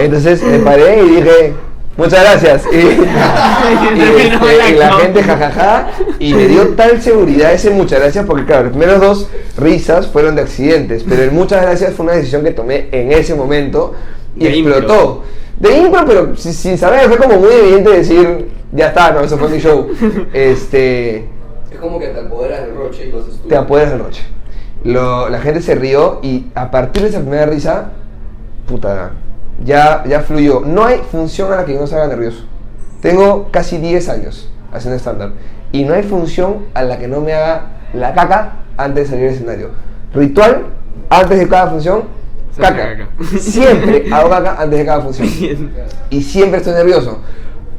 [0.00, 1.54] Entonces me paré y dije,
[1.96, 2.64] muchas gracias.
[2.72, 5.00] Y, este, la y la acción.
[5.02, 9.28] gente, jajaja, y me dio tal seguridad ese muchas gracias porque claro, las primeras dos
[9.58, 13.34] risas fueron de accidentes, pero el muchas gracias fue una decisión que tomé en ese
[13.34, 13.94] momento
[14.36, 14.76] y De impro.
[14.78, 15.22] explotó.
[15.58, 19.38] De impro, pero sin, sin saber, fue como muy evidente decir, ya está, no, eso
[19.38, 19.88] fue mi show.
[20.32, 21.16] Este,
[21.70, 23.48] Es como que te apoderas del roche y lo haces tú.
[23.48, 24.22] te apoderas del roche.
[24.82, 27.92] Lo- la gente se rió y a partir de esa primera risa,
[28.66, 29.12] puta,
[29.62, 30.62] ya, ya fluyó.
[30.64, 32.44] No hay función a la que yo no salga nervioso.
[33.00, 35.34] Tengo casi 10 años haciendo stand-up
[35.72, 39.28] y no hay función a la que no me haga la caca antes de salir
[39.28, 39.70] al escenario.
[40.14, 40.66] Ritual,
[41.10, 42.04] antes de cada función,
[42.56, 42.96] caca.
[42.96, 43.08] caca.
[43.38, 45.28] Siempre hago caca antes de cada función.
[46.10, 47.18] Y siempre estoy nervioso.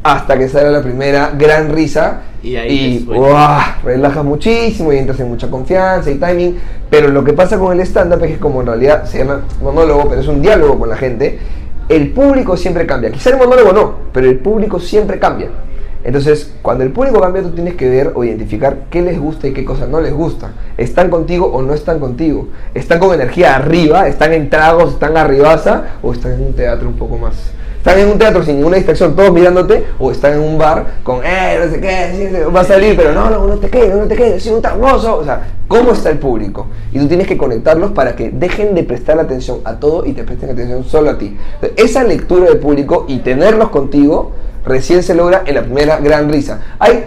[0.03, 2.21] Hasta que sale la primera gran risa.
[2.43, 3.29] Y ahí sueltas.
[3.31, 3.61] ¡guau!
[3.83, 6.59] relajas muchísimo y entras en mucha confianza y timing.
[6.89, 10.09] Pero lo que pasa con el stand-up es que como en realidad se llama monólogo,
[10.09, 11.39] pero es un diálogo con la gente,
[11.89, 13.11] el público siempre cambia.
[13.11, 15.49] Quizá el monólogo no, pero el público siempre cambia.
[16.03, 19.53] Entonces, cuando el público cambia, tú tienes que ver o identificar qué les gusta y
[19.53, 20.51] qué cosas no les gusta.
[20.77, 22.49] ¿Están contigo o no están contigo?
[22.75, 24.07] ¿Están con energía arriba?
[24.07, 24.93] ¿Están en tragos?
[24.93, 25.95] ¿Están arribaza?
[26.03, 27.54] ¿O están en un teatro un poco más?
[27.85, 29.85] ¿Están en un teatro sin ninguna distracción, todos mirándote?
[29.99, 33.29] ¿O están en un bar con, eh, no sé qué, va a salir, pero no,
[33.29, 35.17] no, no te quedes, no te quedes, soy un targoso?
[35.17, 36.65] O sea, ¿cómo está el público?
[36.91, 40.23] Y tú tienes que conectarlos para que dejen de prestar atención a todo y te
[40.23, 41.37] presten atención solo a ti.
[41.61, 44.31] Entonces, esa lectura del público y tenerlos contigo
[44.65, 46.61] recién se logra en la primera gran risa.
[46.79, 47.05] Hay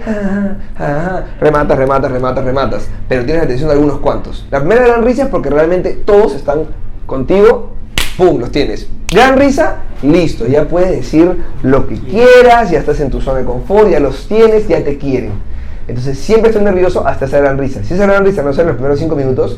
[1.41, 4.47] rematas, rematas, rematas, rematas, pero tienes atención de algunos cuantos.
[4.53, 6.67] La primera gran risa es porque realmente todos están
[7.05, 7.78] contigo,
[8.19, 8.39] ¡pum!
[8.39, 8.87] Los tienes.
[9.11, 13.47] Gran risa, listo, ya puedes decir lo que quieras, ya estás en tu zona de
[13.47, 15.33] confort, ya los tienes, ya te quieren.
[15.87, 17.83] Entonces siempre estoy nervioso hasta esa gran risa.
[17.83, 19.57] Si esa gran risa no sale en los primeros cinco minutos,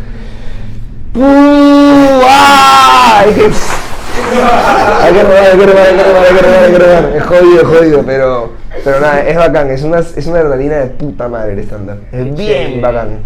[1.13, 1.25] ¡pum!
[1.25, 3.25] ¡Ah!
[3.25, 3.43] Hay que,
[5.03, 7.17] hay que rodar, hay que rodar, hay que rodar, hay que rodar, hay que rodar.
[7.17, 8.53] Es jodido, jodido, pero,
[8.85, 11.99] pero nada, es bacán, es una, es una adrenalina de puta madre el estándar.
[12.13, 13.19] Es bien bacán.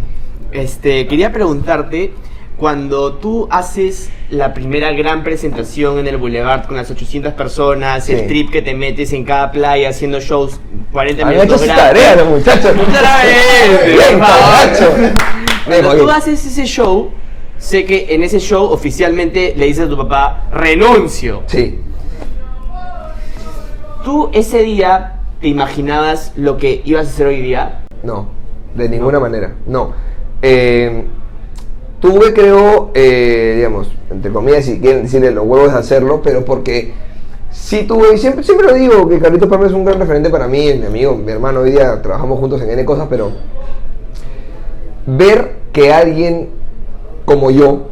[0.53, 2.15] Este, quería preguntarte,
[2.65, 8.27] cuando tú haces la primera gran presentación en el Boulevard con las 800 personas, el
[8.27, 10.59] trip que te metes en cada playa haciendo shows
[10.91, 11.85] 40 Han hecho minutos gratis.
[11.85, 12.73] tarea los muchachos.
[12.89, 14.19] Otra vez, Bien.
[15.67, 17.11] Cuando tú haces ese show,
[17.59, 21.43] sé que en ese show oficialmente le dices a tu papá, renuncio.
[21.45, 21.81] Sí.
[24.07, 27.85] ¿Tú ese día te imaginabas lo que ibas a hacer hoy día?
[28.03, 28.29] No,
[28.75, 29.93] de ninguna manera, no.
[30.41, 31.05] Eh,
[32.05, 36.93] tuve, creo, eh, digamos, entre comillas, si quieren decirle los huevos de hacerlo, pero porque
[37.51, 40.47] sí tuve, y siempre, siempre lo digo, que Carlitos Palma es un gran referente para
[40.47, 43.33] mí, es mi amigo, mi hermano, hoy día trabajamos juntos en N cosas, pero
[45.07, 46.51] ver que alguien
[47.25, 47.87] como yo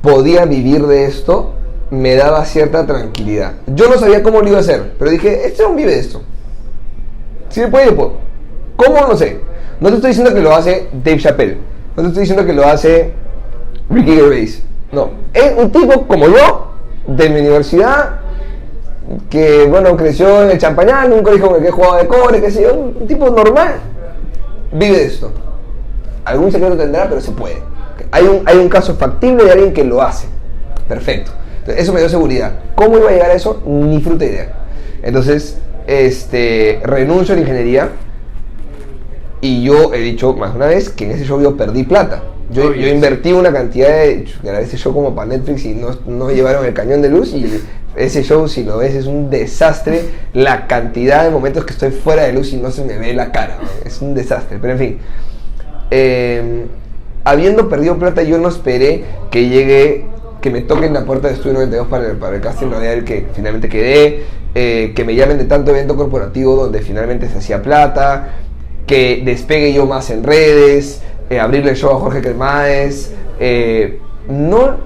[0.00, 1.54] podía vivir de esto
[1.90, 3.54] me daba cierta tranquilidad.
[3.66, 6.22] Yo no sabía cómo lo iba a hacer, pero dije, este hombre vive de esto.
[7.48, 8.12] Si se puede, puedo.
[8.76, 9.08] ¿Cómo?
[9.08, 9.40] No sé.
[9.80, 11.58] No te estoy diciendo que lo hace Dave Chappelle.
[11.96, 13.23] No te estoy diciendo que lo hace
[13.90, 14.62] Ricky Gervais.
[14.92, 15.10] No.
[15.32, 16.72] Es un tipo como yo,
[17.06, 18.20] de mi universidad,
[19.28, 22.74] que, bueno, creció en el colegio con el que jugaba de cobre, qué sé yo.
[22.74, 23.74] Un tipo normal.
[24.72, 25.30] Vive esto.
[26.24, 27.58] Algún secreto tendrá, pero se puede.
[28.10, 30.26] Hay un, hay un caso factible de alguien que lo hace.
[30.88, 31.32] Perfecto.
[31.66, 32.52] Eso me dio seguridad.
[32.74, 33.62] ¿Cómo iba a llegar a eso?
[33.66, 34.52] Ni fruta idea.
[35.02, 37.90] Entonces, este, renuncio a la ingeniería
[39.40, 42.22] y yo he dicho más una vez que en ese show yo perdí plata.
[42.54, 44.26] Yo, invertí una cantidad de...
[44.42, 47.60] Grabé ese show como para Netflix y no, no llevaron el cañón de luz y
[47.96, 50.02] ese show, si lo ves, es un desastre.
[50.32, 53.32] La cantidad de momentos que estoy fuera de luz y no se me ve la
[53.32, 53.58] cara.
[53.84, 54.58] Es un desastre.
[54.60, 54.98] Pero en fin.
[55.90, 56.66] Eh,
[57.24, 60.06] habiendo perdido plata, yo no esperé que llegue,
[60.40, 63.26] que me toquen la puerta de Estudio 92 para el, para el casting radial que
[63.34, 68.34] finalmente quedé, eh, que me llamen de tanto evento corporativo donde finalmente se hacía plata,
[68.86, 73.14] que despegue yo más en redes, eh, abrirle el show a Jorge Cremades.
[73.38, 74.76] eh, no,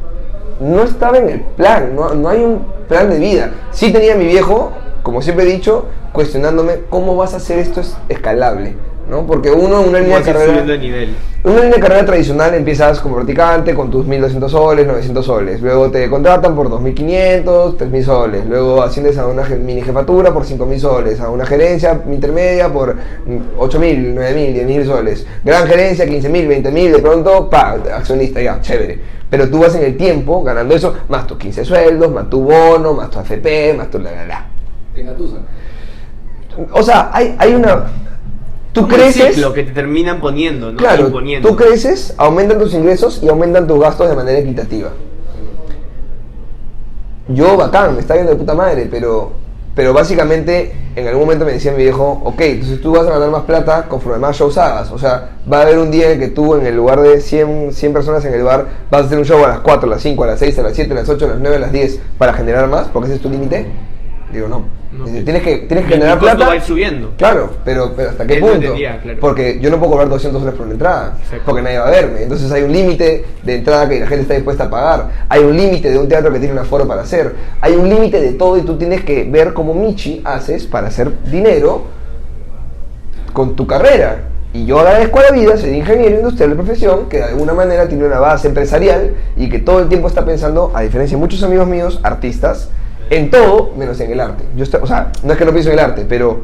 [0.60, 3.52] no estaba en el plan, no, no hay un plan de vida.
[3.70, 4.72] Sí tenía mi viejo,
[5.02, 8.74] como siempre he dicho, cuestionándome cómo vas a hacer esto es escalable.
[9.08, 9.26] ¿No?
[9.26, 10.62] Porque uno, una línea de carrera.
[10.62, 11.14] de nivel.
[11.44, 15.60] Una línea de carrera tradicional empiezas como practicante con tus 1200 soles, 900 soles.
[15.60, 18.46] Luego te contratan por 2500, 3000 soles.
[18.46, 21.20] Luego asciendes a una mini jefatura por 5000 soles.
[21.20, 25.26] A una gerencia intermedia por mm, 8000, 9000, 10000 soles.
[25.44, 26.92] Gran gerencia, 15000, 20000.
[26.92, 28.98] De pronto, pa, accionista, ya, chévere.
[29.30, 32.94] Pero tú vas en el tiempo ganando eso, más tus 15 sueldos, más tu bono,
[32.94, 34.46] más tu AFP, más tu la la la.
[36.72, 37.84] O sea, hay, hay una.
[38.72, 39.34] Tú Como creces.
[39.34, 40.76] ciclo que te terminan poniendo, ¿no?
[40.78, 41.48] Claro, Imponiendo.
[41.48, 44.90] tú creces, aumentan tus ingresos y aumentan tus gastos de manera equitativa.
[47.28, 49.32] Yo, bacán, me está yendo de puta madre, pero,
[49.74, 53.30] pero básicamente en algún momento me decía mi viejo, ok, entonces tú vas a ganar
[53.30, 54.90] más plata conforme más shows hagas.
[54.90, 57.20] O sea, va a haber un día en el que tú, en el lugar de
[57.20, 59.90] 100, 100 personas en el bar, vas a hacer un show a las 4, a
[59.94, 61.60] las 5, a las 6, a las 7, a las 8, a las 9, a
[61.60, 63.66] las 10 para generar más, porque ese es tu límite.
[64.32, 64.64] Digo, no.
[64.90, 65.04] No.
[65.04, 66.46] Dice, tienes que, tienes que generar plata.
[66.46, 67.12] va a ir subiendo.
[67.18, 68.54] Claro, pero, pero ¿hasta qué punto?
[68.56, 69.18] entendía, claro.
[69.20, 71.42] Porque yo no puedo cobrar 200 dólares por una entrada, Exacto.
[71.44, 72.22] porque nadie va a verme.
[72.22, 75.10] Entonces hay un límite de entrada que la gente está dispuesta a pagar.
[75.28, 77.34] Hay un límite de un teatro que tiene un aforo para hacer.
[77.60, 81.12] Hay un límite de todo y tú tienes que ver cómo Michi haces para hacer
[81.24, 81.84] dinero
[83.32, 84.22] con tu carrera.
[84.54, 87.86] Y yo agradezco a la vida ser ingeniero industrial de profesión, que de alguna manera
[87.86, 91.42] tiene una base empresarial y que todo el tiempo está pensando, a diferencia de muchos
[91.42, 92.70] amigos míos, artistas,
[93.10, 94.44] en todo menos en el arte.
[94.56, 96.42] Yo estoy- o sea, no es que no pienso en el arte, pero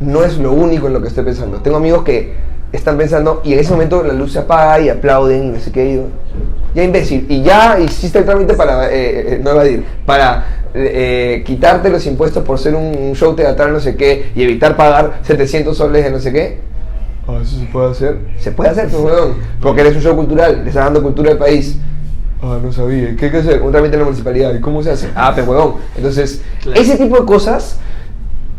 [0.00, 1.58] no es lo único en lo que estoy pensando.
[1.58, 2.34] Tengo amigos que
[2.72, 5.72] están pensando y en ese momento la luz se apaga y aplauden y no sé
[5.72, 5.90] qué.
[5.90, 6.02] y yo,
[6.74, 11.88] ya imbécil, y ya hiciste el trámite para, eh, eh, no evadir, para eh, quitarte
[11.88, 16.04] los impuestos por ser un, show teatral no sé qué y evitar pagar 700 soles
[16.04, 16.58] de no sé qué.
[17.26, 18.18] Ah, eso se puede hacer.
[18.38, 19.02] Se puede hacer, pues,
[19.60, 21.78] porque eres un show cultural, le estás dando cultura al país.
[22.42, 23.16] Ah, no sabía.
[23.16, 23.62] ¿Qué hay que hacer?
[23.62, 24.54] Un trámite en la municipalidad.
[24.54, 25.08] ¿Y cómo se hace?
[25.14, 25.76] Ah, pues, huevón.
[25.96, 26.80] Entonces, Claro.
[26.80, 27.78] ese tipo de cosas...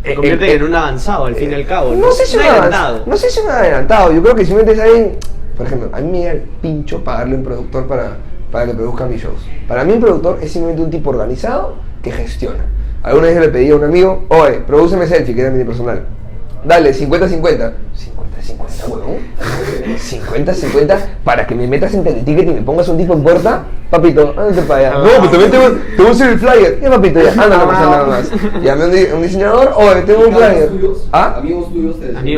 [0.03, 1.93] Se eh, convierte eh, en un avanzado al fin y al cabo.
[1.93, 3.03] no sé si un adelantado.
[3.05, 4.13] No sé si un adelantado.
[4.13, 5.17] Yo creo que simplemente es alguien.
[5.57, 8.17] Por ejemplo, a mí me da el pincho pagarle a un productor para,
[8.51, 9.39] para que produzca mis shows.
[9.67, 12.63] Para mí, un productor es simplemente un tipo organizado que gestiona.
[13.03, 16.03] Alguna vez yo le pedí a un amigo, oye, prodúceme selfie, que era mi personal.
[16.63, 17.72] Dale, 50-50.
[17.96, 19.17] 50-50, huevón.
[19.98, 23.63] 50-50 para que me metas en Teleticket y me pongas un tipo en puerta.
[23.89, 24.98] Papito, ándate para allá.
[24.98, 26.80] No, pues también te voy, te voy a hacer el flyer.
[26.82, 28.30] Ya, papito, ya, anda, no pasa nada más.
[28.62, 30.50] Llamé a un, di- un diseñador, oye, tengo un flyer.
[30.50, 31.36] Amigos tuyos, ¿Ah?
[31.38, 31.96] amigos tuyos.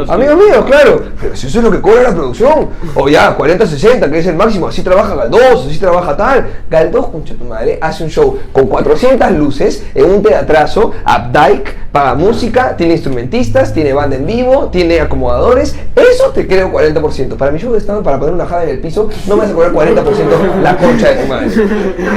[0.10, 1.02] Amigos míos, claro.
[1.20, 2.70] Pero si eso es lo que cobra la producción.
[2.94, 4.68] O ya, 40-60, que es el máximo.
[4.68, 6.46] Así trabaja Galdós, así trabaja tal.
[6.70, 10.92] Galdós, concha tu madre, hace un show con 400 luces en un teatrazo.
[11.04, 15.76] Updike, paga música, tiene instrumentistas, tiene banda en vivo, tiene acomodadores.
[15.96, 17.36] Eso te creo 40%.
[17.38, 19.52] Para mi show de stand para poner una jada en el piso, no me vas
[19.52, 21.50] a cobrar 40% la concha de tu madre.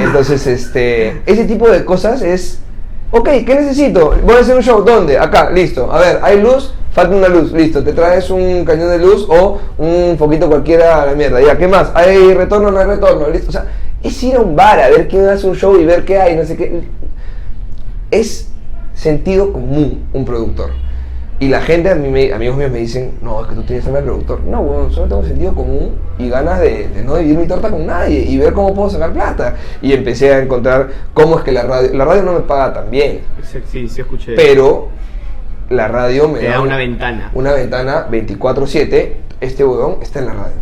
[0.05, 2.59] Entonces, este, ese tipo de cosas es
[3.15, 4.15] Ok, ¿qué necesito?
[4.25, 5.19] Voy a hacer un show, ¿dónde?
[5.19, 5.93] Acá, listo.
[5.93, 6.73] A ver, ¿hay luz?
[6.93, 7.85] Falta una luz, listo.
[7.85, 11.39] Te traes un cañón de luz o un foquito cualquiera a la mierda.
[11.43, 11.91] Ya, ¿qué más?
[11.95, 12.71] ¿Hay retorno?
[12.71, 13.27] No hay retorno.
[13.47, 13.67] O sea,
[14.03, 16.37] es ir a un bar a ver quién hace un show y ver qué hay,
[16.37, 16.85] no sé qué.
[18.11, 18.49] Es
[18.95, 20.71] sentido común un productor.
[21.43, 23.85] Y la gente, a mí me- amigos míos me dicen, no, es que tú tienes
[23.87, 24.41] alma de productor.
[24.45, 27.85] No, bueno, solo tengo sentido común y ganas de, de no dividir mi torta con
[27.85, 29.57] nadie y ver cómo puedo sacar plata.
[29.81, 32.91] Y empecé a encontrar cómo es que la radio, la radio no me paga tan
[32.91, 33.23] bien,
[33.71, 34.35] Sí, sí, escuché.
[34.37, 34.89] pero
[35.71, 37.31] la radio me Te da una ventana.
[37.35, 40.55] Una ventana 24/7, este huevón está en la radio.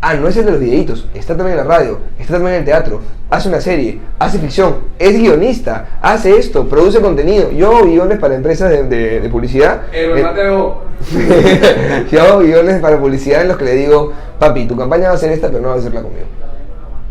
[0.00, 2.58] Ah, no es el de los videitos, está también en la radio, está también en
[2.60, 7.50] el teatro, hace una serie, hace ficción, es guionista, hace esto, produce contenido.
[7.50, 9.82] Yo hago guiones para empresas de, de- de publicidad.
[9.92, 10.82] El Eh, Mateo.
[12.12, 15.18] yo hago guiones para publicidad en los que le digo, papi, tu campaña va a
[15.18, 16.26] ser esta, pero no va a serla conmigo.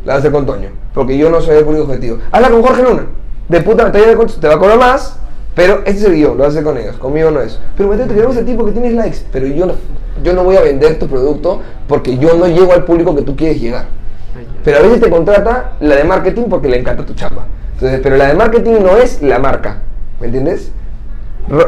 [0.05, 2.19] La va a hacer con Toño, porque yo no soy el público objetivo.
[2.31, 3.05] Hazla con Jorge Luna.
[3.49, 5.17] De puta, te, te va a cobrar más,
[5.55, 7.59] pero este es el guion, lo hacer con ellos, conmigo no es.
[7.75, 9.73] Pero Mateo, te queremos a ti porque tienes likes, pero yo no,
[10.23, 13.35] yo no voy a vender tu producto porque yo no llego al público que tú
[13.35, 13.85] quieres llegar.
[14.63, 17.45] Pero a veces te contrata la de marketing porque le encanta tu chamba.
[17.73, 19.81] Entonces, pero la de marketing no es la marca,
[20.19, 20.71] ¿me entiendes?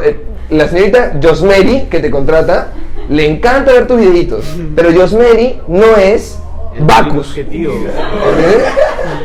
[0.04, 2.68] Eh, La señorita Josmeri que te contrata
[3.08, 6.38] le encanta ver tus videitos, pero Josmeri no es
[6.80, 7.34] Bacus.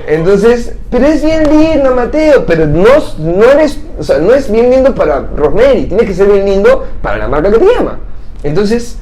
[0.08, 2.86] Entonces, pero es bien lindo, Mateo, pero no,
[3.20, 6.86] no eres, o sea, no es bien lindo para Rosemary, tiene que ser bien lindo
[7.02, 8.00] para la marca que te llama.
[8.44, 8.98] Entonces,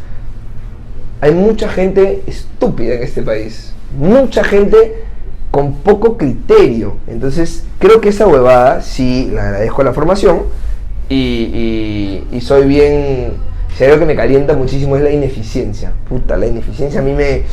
[1.24, 5.04] hay mucha gente estúpida en este país, mucha gente
[5.52, 6.96] con poco criterio.
[7.08, 10.42] Entonces, creo que esa huevada sí la agradezco a la formación
[11.10, 13.34] y, y- y soy bien
[13.78, 15.94] si hay algo que me calienta muchísimo es la ineficiencia.
[16.10, 17.44] Puta, la ineficiencia a mí me...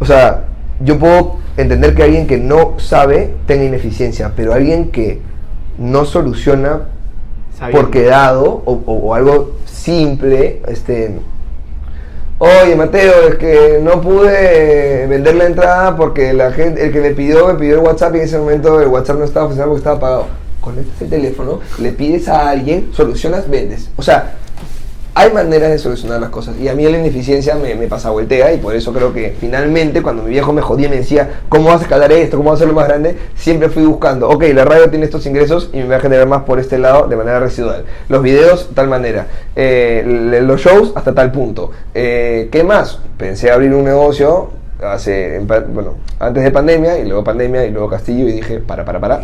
[0.00, 0.44] O sea,
[0.80, 5.20] yo puedo entender que alguien que no sabe tenga ineficiencia, pero alguien que
[5.78, 6.82] no soluciona
[7.56, 7.80] Sabiendo.
[7.82, 11.16] por quedado o, o- o algo simple, este...
[12.44, 17.12] Oye, Mateo, es que no pude vender la entrada porque la gente, el que me
[17.12, 19.78] pidió, me pidió el WhatsApp y en ese momento el WhatsApp no estaba funcionando porque
[19.78, 20.26] estaba apagado.
[20.60, 23.90] Conectas el teléfono, le pides a alguien, solucionas, vendes.
[23.94, 24.38] O sea,
[25.14, 26.56] hay maneras de solucionar las cosas.
[26.58, 30.02] Y a mí la ineficiencia me, me pasa voltea y por eso creo que finalmente
[30.02, 32.38] cuando mi viejo me jodía y me decía, ¿cómo vas a escalar esto?
[32.38, 33.16] ¿Cómo vas a hacerlo más grande?
[33.34, 36.44] Siempre fui buscando, ok, la radio tiene estos ingresos y me va a generar más
[36.44, 37.84] por este lado de manera residual.
[38.08, 39.26] Los videos, tal manera.
[39.54, 41.70] Eh, los shows, hasta tal punto.
[41.94, 42.98] Eh, ¿Qué más?
[43.18, 44.50] Pensé abrir un negocio
[44.82, 45.40] hace,
[45.72, 49.20] bueno, antes de pandemia y luego pandemia y luego Castillo y dije, para, para, para.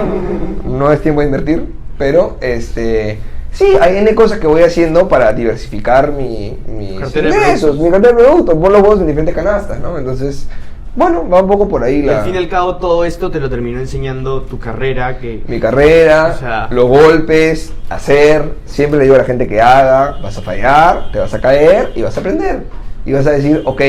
[0.64, 3.18] no es tiempo de invertir, pero este...
[3.54, 8.12] Sí, hay N cosas que voy haciendo para diversificar mi, mis Cartera ingresos, mi cartera
[8.16, 9.96] de productos, pon los huevos en diferentes canastas, ¿no?
[9.96, 10.48] Entonces,
[10.96, 13.38] bueno, va un poco por ahí la, al fin y al cabo todo esto te
[13.38, 15.44] lo terminó enseñando tu carrera que...
[15.46, 18.54] mi carrera, O sea- los golpes, hacer.
[18.64, 21.92] Siempre le digo a la gente que haga, vas a fallar, te vas a caer
[21.94, 22.64] y vas a aprender.
[23.06, 23.82] Y vas a decir, ok,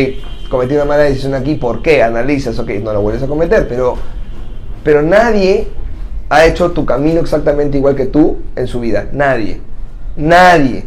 [0.50, 2.04] cometí una mala decisión aquí, ¿por qué?
[2.04, 3.98] Analizas, ok, no la vuelves a cometer, pero,
[4.84, 5.68] pero nadie
[6.30, 9.08] ha hecho tu camino exactamente igual que tú en su vida.
[9.12, 9.62] Nadie.
[10.16, 10.86] Nadie.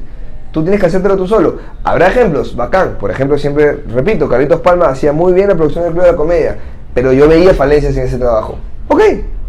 [0.51, 1.59] Tú tienes que hacértelo tú solo.
[1.85, 2.97] Habrá ejemplos, bacán.
[2.99, 6.17] Por ejemplo, siempre, repito, Carlitos Palma hacía muy bien la producción del Club de la
[6.17, 6.57] Comedia,
[6.95, 8.59] pero yo veía falencias en ese trabajo.
[8.89, 9.03] Ok,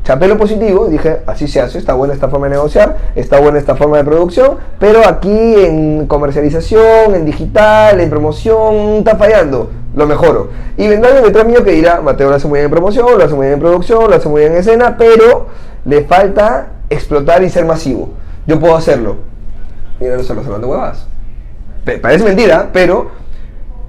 [0.03, 3.59] chapé lo positivo, dije, así se hace, está buena esta forma de negociar, está buena
[3.59, 10.07] esta forma de producción, pero aquí en comercialización, en digital, en promoción, está fallando, lo
[10.07, 10.49] mejoro.
[10.77, 13.23] Y vendrá alguien detrás mío que dirá, Mateo lo hace muy bien en promoción, lo
[13.23, 15.47] hace muy bien en producción, lo hace muy bien en escena, pero
[15.85, 18.09] le falta explotar y ser masivo.
[18.47, 19.17] Yo puedo hacerlo.
[19.99, 21.07] Mira los hablando huevadas.
[22.01, 23.11] Parece mentira, pero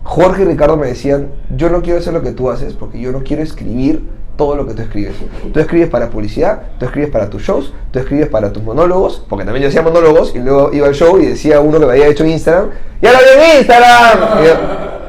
[0.03, 3.13] Jorge y Ricardo me decían, yo no quiero hacer lo que tú haces porque yo
[3.13, 5.13] no quiero escribir todo lo que tú escribes.
[5.53, 9.45] Tú escribes para publicidad, tú escribes para tus shows, tú escribes para tus monólogos, porque
[9.45, 12.07] también yo hacía monólogos y luego iba al show y decía uno que me había
[12.07, 12.71] hecho Instagram,
[13.03, 14.19] ¡ya lo vi en Instagram!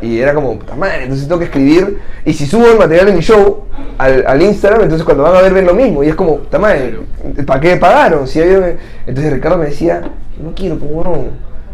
[0.01, 3.05] Y, y era como, puta madre, entonces tengo que escribir, y si subo el material
[3.05, 3.65] de mi show
[3.97, 6.59] al, al Instagram, entonces cuando van a ver ven lo mismo, y es como, puta
[6.59, 6.99] madre,
[7.45, 8.27] ¿para qué pagaron?
[8.27, 10.01] Si había- Entonces Ricardo me decía,
[10.43, 11.17] no quiero, como no,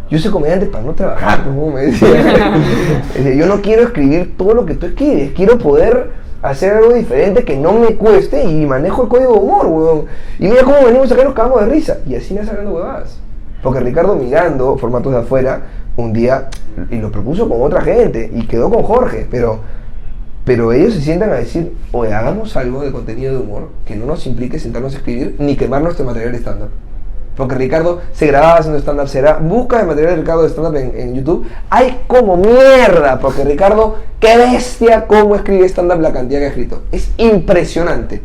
[0.09, 2.07] yo soy comediante para no trabajar, como me decía.
[3.15, 6.11] Decía, yo no quiero escribir todo lo que tú escribes, quiero poder
[6.41, 10.05] hacer algo diferente que no me cueste y manejo el código de humor, weón.
[10.39, 11.97] Y mira cómo venimos acá y nos cagamos de risa.
[12.07, 13.19] Y así me sacando huevadas.
[13.63, 15.61] Porque Ricardo mirando formatos de afuera,
[15.95, 16.49] un día,
[16.91, 19.59] y lo propuso con otra gente, y quedó con Jorge, pero,
[20.45, 24.05] pero ellos se sientan a decir, oye, hagamos algo de contenido de humor que no
[24.05, 26.69] nos implique sentarnos a escribir ni quemar nuestro material de stand-up.
[27.37, 30.99] Porque Ricardo se grababa haciendo stand-up, será, busca el material de Ricardo de stand-up en,
[30.99, 31.47] en YouTube.
[31.69, 36.81] Hay como mierda, porque Ricardo, qué bestia cómo escribe stand-up la cantidad que ha escrito.
[36.91, 38.23] Es impresionante.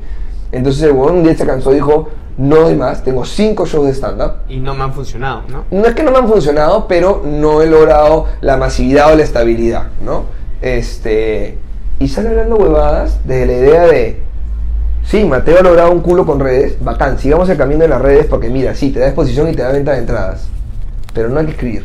[0.50, 2.08] Entonces el huevón un día se cansó y dijo,
[2.38, 4.32] no doy más, tengo cinco shows de stand-up.
[4.48, 5.64] Y no me han funcionado, ¿no?
[5.70, 9.22] No es que no me han funcionado, pero no he logrado la masividad o la
[9.22, 10.24] estabilidad, ¿no?
[10.62, 11.58] Este,
[11.98, 14.22] y sale hablando huevadas desde la idea de,
[15.04, 18.26] sí, Mateo ha logrado un culo con redes, bacán, sigamos el camino de las redes
[18.26, 20.48] porque mira, sí, te da exposición y te da venta de entradas,
[21.14, 21.84] pero no hay que escribir,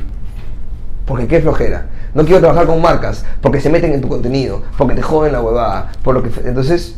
[1.06, 1.88] porque qué flojera.
[2.14, 5.42] No quiero trabajar con marcas porque se meten en tu contenido, porque te joden la
[5.42, 6.98] huevada, por lo que entonces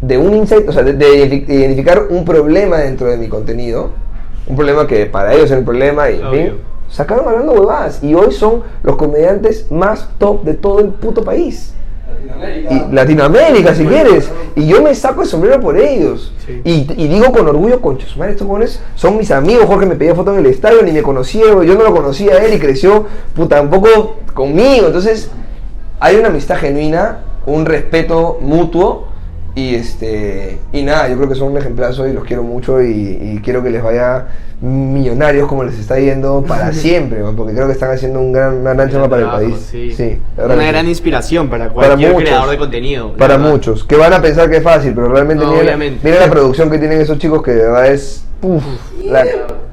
[0.00, 3.28] de un insight, o sea, de, de identifi- de identificar un problema dentro de mi
[3.28, 3.90] contenido,
[4.46, 6.42] un problema que para ellos era un problema y en Obvio.
[6.50, 11.22] fin, sacaron hablando huevadas y hoy son los comediantes más top de todo el puto
[11.24, 11.72] país.
[12.70, 14.30] Y Latinoamérica, si quieres.
[14.56, 16.32] Y yo me saco el sombrero por ellos.
[16.46, 16.60] Sí.
[16.64, 19.66] Y, y digo con orgullo, concha, su madre, estos jóvenes son mis amigos.
[19.66, 22.44] Jorge me pedía foto en el estadio, ni me conocía, yo no lo conocía a
[22.44, 24.86] él y creció puta, un poco conmigo.
[24.86, 25.30] Entonces,
[26.00, 29.13] hay una amistad genuina, un respeto mutuo.
[29.56, 32.90] Y este y nada, yo creo que son un ejemplazo y los quiero mucho y,
[33.22, 34.26] y quiero que les vaya
[34.60, 38.72] millonarios como les está yendo para siempre, porque creo que están haciendo un gran, una
[38.74, 39.68] gran chamba para el país.
[39.70, 40.18] Sí.
[40.36, 40.66] Una sí.
[40.66, 42.28] gran inspiración para Para cualquier muchos.
[42.28, 43.12] creador de contenido.
[43.16, 43.50] Para verdad.
[43.52, 46.00] muchos, que van a pensar que es fácil, pero realmente No, miren, la- obviamente.
[46.08, 48.24] miren la producción que tienen esos chicos que de verdad es...
[48.42, 48.64] Uf,
[49.04, 49.24] la-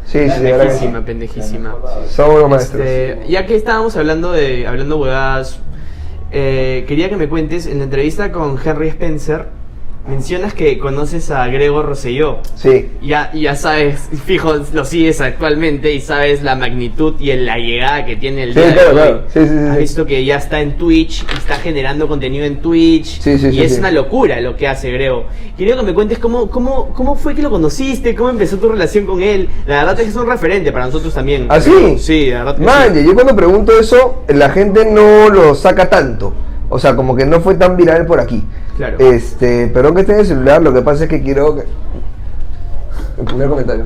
[0.05, 0.41] sí, sí.
[0.43, 1.75] Pendejísima, pendejísima.
[2.07, 2.82] Son unos maestros.
[2.86, 5.59] Este, ya que estábamos hablando de hablando huevadas,
[6.32, 9.45] eh, quería que me cuentes en la entrevista con Henry Spencer,
[10.08, 12.39] mencionas que conoces a Gregor Rosselló.
[12.56, 12.89] Sí.
[13.02, 18.16] Ya, ya sabes, fijo, lo sigues actualmente y sabes la magnitud y la llegada que
[18.16, 19.08] tiene el Sí, día claro, de hoy.
[19.08, 19.24] claro.
[19.32, 19.39] Sí,
[19.70, 23.22] Has visto que ya está en Twitch y está generando contenido en Twitch.
[23.22, 25.26] Sí, sí, y es una locura lo que hace Grego.
[25.56, 29.06] Quiero que me cuentes cómo, cómo, cómo fue que lo conociste, cómo empezó tu relación
[29.06, 29.49] con él.
[29.68, 31.45] La verdad es que es un referente para nosotros también.
[31.49, 31.95] ¿Ah, sí?
[31.99, 36.34] Sí, la verdad que Man, yo cuando pregunto eso, la gente no lo saca tanto.
[36.74, 38.43] O sea, como que no fue tan viral por aquí.
[38.78, 38.97] Claro.
[38.99, 41.63] Este, perdón que esté en el celular, lo que pasa es que quiero que...
[43.19, 43.86] El primer comentario.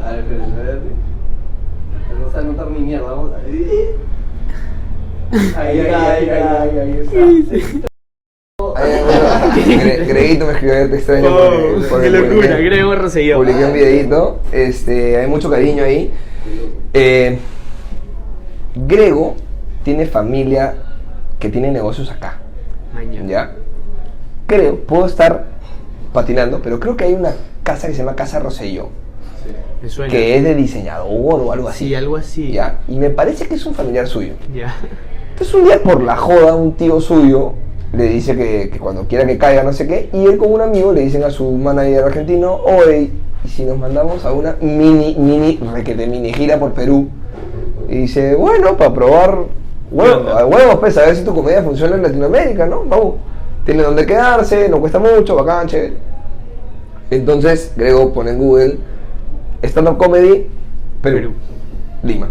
[0.00, 0.80] Dale, espérate, espérate.
[2.20, 3.54] No se va a notar ni mierda, vamos a ver.
[5.56, 7.88] Ahí, ahí, ahí, ahí, ahí está.
[10.06, 13.36] Greguito me escribió te extraño Oh, porque- porque qué locura, publiqué- Grego Rosselló.
[13.38, 16.12] Publiqué un videito, este, hay mucho cariño ahí.
[16.92, 17.38] Eh,
[18.76, 19.34] Grego
[19.82, 20.74] tiene familia
[21.44, 22.38] que tiene negocios acá,
[22.94, 23.28] Mañana.
[23.28, 23.52] ¿ya?
[24.46, 25.44] Creo, puedo estar
[26.10, 28.88] patinando, pero creo que hay una casa que se llama Casa Rosselló,
[29.86, 30.10] suena.
[30.10, 31.88] que es de diseñador o algo así.
[31.88, 32.52] Sí, algo así.
[32.52, 32.78] ¿Ya?
[32.88, 34.32] Y me parece que es un familiar suyo.
[34.54, 34.74] Ya.
[35.32, 37.52] Entonces un día por la joda un tío suyo
[37.92, 40.62] le dice que, que cuando quiera que caiga no sé qué y él con un
[40.62, 43.10] amigo le dicen a su manager argentino, oye,
[43.44, 47.08] ¿y si nos mandamos a una mini, mini, requete mini gira por Perú?
[47.90, 49.40] Y dice, bueno, para probar
[49.94, 50.46] huevos, ¿Qué onda?
[50.46, 52.84] huevos, pues a ver si tu comedia funciona en Latinoamérica, ¿no?
[52.84, 53.14] Vamos,
[53.64, 55.94] tiene donde quedarse, no cuesta mucho, bacán, chévere.
[57.10, 58.78] Entonces Grego pone en Google
[59.62, 60.48] stand-up comedy
[61.00, 61.16] Perú.
[61.16, 61.32] Perú.
[62.02, 62.28] Lima.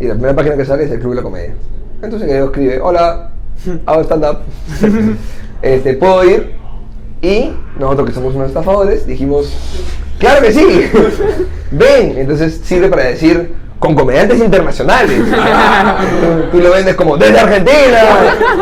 [0.00, 1.54] Y la primera página que sale es el Club de la Comedia.
[2.02, 3.30] Entonces Grego escribe, hola,
[3.86, 4.38] hago stand-up.
[5.62, 6.52] este, ¿Puedo ir?
[7.22, 9.52] Y nosotros que somos unos estafadores dijimos,
[10.18, 10.66] claro que sí,
[11.70, 12.18] ven.
[12.18, 15.20] Entonces sirve para decir, con comediantes internacionales.
[16.52, 17.98] tú, lo vendes como, desde Argentina.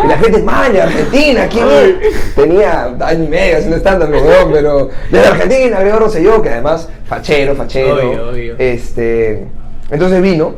[0.02, 2.34] Y la gente, maña, Argentina, ¿quién es?
[2.34, 4.08] Tenía año y medio haciendo stand-up,
[4.50, 7.96] pero desde Argentina, Gregor Rosselló, que además, fachero, fachero.
[7.96, 8.54] Obvio, obvio.
[8.58, 9.46] Este,
[9.90, 10.54] entonces vino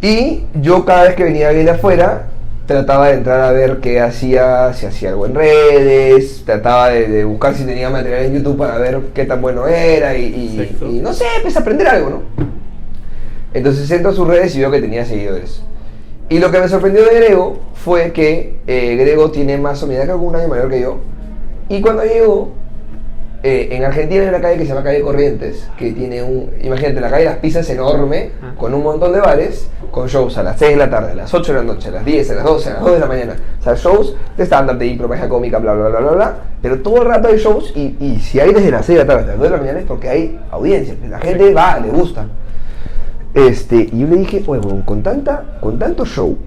[0.00, 2.26] y yo cada vez que venía alguien de afuera,
[2.66, 7.24] trataba de entrar a ver qué hacía, si hacía algo en redes, trataba de, de
[7.24, 10.86] buscar si tenía material en YouTube para ver qué tan bueno era y, y- Exacto.
[10.86, 12.46] y no sé, empecé a aprender algo, ¿no?
[13.56, 15.62] Entonces entro a sus redes y veo que tenía seguidores.
[16.28, 20.04] Y lo que me sorprendió de Grego fue que eh, Grego tiene más o menos,
[20.04, 20.98] creo que un año mayor que yo.
[21.70, 22.50] Y cuando llegó,
[23.42, 27.00] eh, en Argentina hay una calle que se llama Calle Corrientes, que tiene un, imagínate,
[27.00, 30.72] la calle Las Pisas enorme, con un montón de bares, con shows a las 6
[30.72, 32.68] de la tarde, a las 8 de la noche, a las 10, a las 12,
[32.68, 33.36] a las 2 de la mañana.
[33.58, 36.36] O sea, shows de stand-up, de impro, magia cómica, bla, bla, bla, bla, bla.
[36.60, 39.08] Pero todo el rato hay shows y, y si hay desde las 6 de la
[39.08, 41.88] tarde hasta las 2 de la mañana es porque hay audiencia, la gente va, le
[41.88, 42.26] gusta.
[43.36, 46.38] Este, y yo le dije, huevón, con, tanta, con tanto show,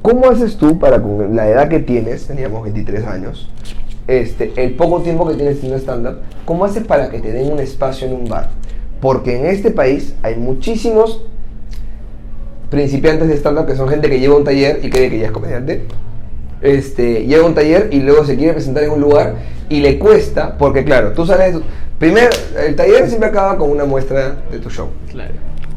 [0.00, 3.50] ¿cómo haces tú para con la edad que tienes, teníamos 23 años,
[4.06, 7.58] este, el poco tiempo que tienes haciendo stand-up, ¿cómo haces para que te den un
[7.58, 8.50] espacio en un bar?
[9.00, 11.24] Porque en este país hay muchísimos
[12.70, 15.32] principiantes de stand-up que son gente que lleva un taller y cree que ya es
[15.32, 15.86] comediante.
[16.62, 19.34] Este, lleva un taller y luego se quiere presentar en un lugar
[19.68, 21.56] y le cuesta, porque claro, tú sales,
[21.98, 24.88] primero, el taller siempre acaba con una muestra de tu show.
[25.10, 25.32] Claro.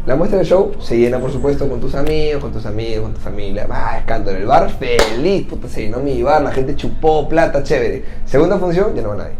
[0.05, 3.13] La muestra del show se llena, por supuesto, con tus amigos, con tus amigos, con
[3.15, 3.65] tu familia.
[3.65, 4.37] Va, escándalo.
[4.37, 8.03] El bar feliz, puta, se llenó mi bar, la gente chupó plata, chévere.
[8.25, 9.33] Segunda función, ya no va nadie.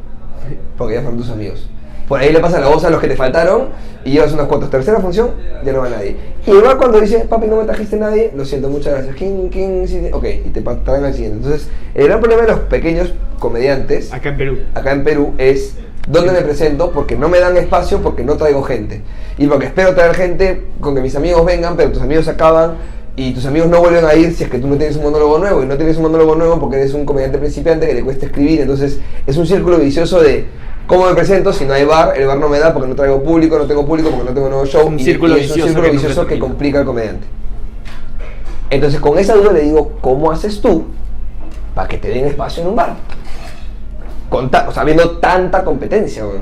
[0.76, 1.70] Porque ya fueron tus amigos.
[2.08, 3.70] Por ahí le pasa la voz a los que te faltaron
[4.04, 4.70] y llevas unos cuantos.
[4.70, 5.32] Tercera función,
[5.64, 6.16] ya no va nadie.
[6.46, 9.16] Y bar cuando dice, papi, no me trajiste nadie, lo siento, muchas gracias.
[9.16, 10.10] ¿Quién, quién, sí?
[10.14, 11.38] Ok, y te traen al siguiente.
[11.38, 14.58] Entonces, el gran problema de los pequeños comediantes Acá en Perú.
[14.74, 15.76] acá en Perú es
[16.08, 19.02] dónde me presento porque no me dan espacio porque no traigo gente
[19.38, 22.76] y porque espero traer gente con que mis amigos vengan pero tus amigos se acaban
[23.16, 25.40] y tus amigos no vuelven a ir si es que tú no tienes un monólogo
[25.40, 28.28] nuevo y no tienes un monólogo nuevo porque eres un comediante principiante que le cuesta
[28.28, 30.46] escribir entonces es un círculo vicioso de
[30.88, 33.24] cómo me presento si no hay bar el bar no me da porque no traigo
[33.24, 35.56] público no tengo público porque no tengo nuevo show Un y- círculo y es un
[35.56, 37.26] vicioso círculo que vicioso complica al comediante
[38.70, 40.86] entonces con esa duda le digo ¿cómo haces tú
[41.74, 42.96] para que te den espacio en un bar?
[44.30, 46.42] con ta- o sea, viendo tanta competencia, weón.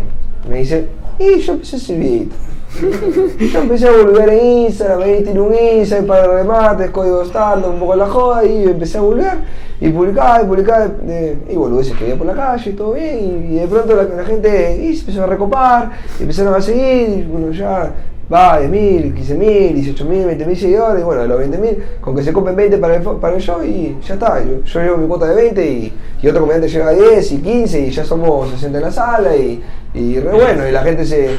[0.50, 0.88] Me dice,
[1.20, 2.34] y yo empecé videito.
[2.82, 7.80] Yo empecé a volver en Instagram, ahí tiré un Instagram para remates, código estándar, un
[7.80, 9.34] poco la joda, y empecé a volver,
[9.80, 13.20] y publicaba, y publicaba, de- y boludeces que veía por la calle, y todo bien,
[13.52, 16.62] y, y de pronto la, la gente y se empezó a recopar, y empezaron a
[16.62, 17.92] seguir, y bueno, ya
[18.34, 21.78] va de mil, 15 mil, 18 mil, 20 mil seguidores, y bueno, los 20 mil,
[22.02, 24.80] con que se copen 20 para el, para el show, y ya está, yo, yo
[24.80, 25.94] llevo mi cuota de 20, y,
[26.24, 29.36] y otro comediante llega a 10 y 15, y ya somos 60 en la sala,
[29.36, 29.62] y,
[29.94, 31.30] y re bueno, y la gente se,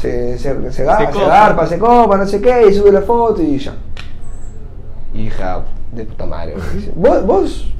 [0.00, 1.26] se, se, se, ga- Se se copa.
[1.26, 3.74] garpa, se copa, no sé qué, y sube la foto, y ya.
[5.14, 6.54] Hija de puta madre,
[6.94, 7.74] vos, vos,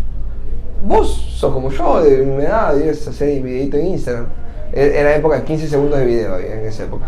[0.82, 4.26] vos sos como yo, de mi edad, debes hacer videito en Instagram.
[4.72, 7.06] Era época de 15 segundos de video había en esa época.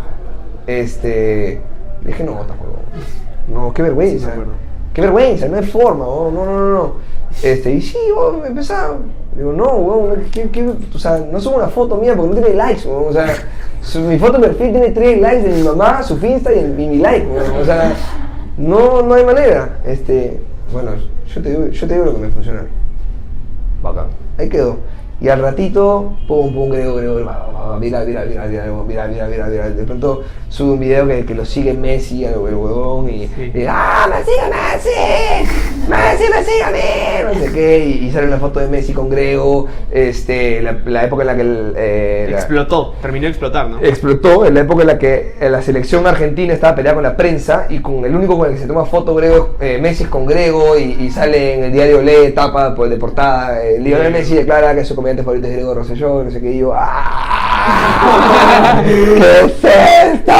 [0.67, 1.61] Este.
[2.05, 2.79] Dije, no, tampoco.
[3.49, 4.33] No, qué vergüenza.
[4.95, 6.93] qué vergüenza, no hay forma, oh, no, no, no, no.
[7.43, 7.99] Este, y sí,
[8.41, 8.97] me empezaba.
[9.37, 10.69] Digo, no, weón, ¿qué, qué?
[10.95, 13.05] o sea, no subo una foto mía porque no tiene likes, weón.
[13.09, 13.27] O sea,
[13.83, 16.79] su- mi foto de perfil tiene 3 likes de mi mamá, su Finsta y, el-
[16.81, 17.57] y mi like, weón.
[17.61, 17.93] O sea,
[18.59, 19.79] no, no hay manera.
[19.87, 20.41] Este,
[20.73, 20.91] bueno,
[21.33, 22.67] yo te digo, yo te digo lo que me funciona.
[23.83, 24.07] Bacán.
[24.39, 24.77] Ahí quedó.
[25.21, 27.15] Y al ratito, pum, pum, creo, creo,
[27.79, 29.71] mira, mira, mira, mira, mira, mira, mira, mira.
[29.71, 33.53] De pronto sube un video que, que lo sigue Messi, el huevón, y, sí.
[33.55, 35.89] y ¡ah, Messi, Messi!
[35.89, 36.53] ¡Messi, Messi,
[37.25, 41.23] No sé qué, y, sale una foto de Messi con Grego, este, la, la época
[41.23, 41.73] en la que...
[41.77, 43.79] Eh, Explotó, terminó de explotar, ¿no?
[43.81, 47.67] Explotó, en la época en la que la selección argentina estaba peleada con la prensa,
[47.69, 50.79] y con el único con el que se toma foto Grego, eh, Messi con Grego,
[50.79, 54.85] y, sale en el diario Le, tapa, pues, de portada, eh, Lionel Messi declara que
[54.85, 57.61] su comida comediante favorito es Grego Rosselló, no sé qué, y yo, ¡ah!
[58.85, 60.33] ¿Qué es esto?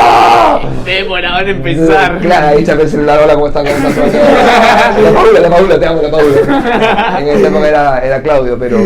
[0.85, 2.19] Demorado en empezar.
[2.21, 3.67] Claro, ahí chapé el celular, hola, ¿cómo están?
[3.67, 5.05] ¿Cómo están?
[5.05, 7.19] La Paula, la Paula, te amo, la Paula.
[7.21, 8.79] En esa época era, era Claudio, pero...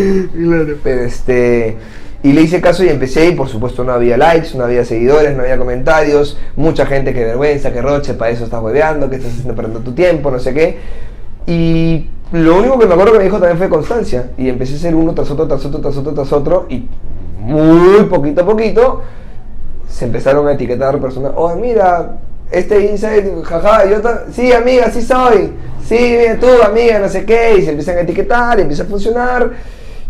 [0.82, 1.76] Pero este.
[2.22, 5.36] Y le hice caso y empecé, y por supuesto no había likes, no había seguidores,
[5.36, 9.32] no había comentarios, mucha gente que vergüenza, que roche, para eso estás hueveando, que estás
[9.32, 10.78] haciendo perdiendo tu tiempo, no sé qué.
[11.46, 14.30] Y lo único que me acuerdo que me dijo también fue constancia.
[14.36, 16.88] Y empecé a hacer uno tras otro, tras otro, tras otro, tras otro, y
[17.38, 19.02] muy poquito a poquito
[19.88, 21.32] se empezaron a etiquetar personas.
[21.36, 22.16] Oh, mira,
[22.50, 23.98] este insight, jaja, yo
[24.32, 25.52] sí, amiga, sí soy.
[25.84, 27.58] Sí, tú, amiga, no sé qué.
[27.58, 29.52] Y se empiezan a etiquetar, y empieza a funcionar.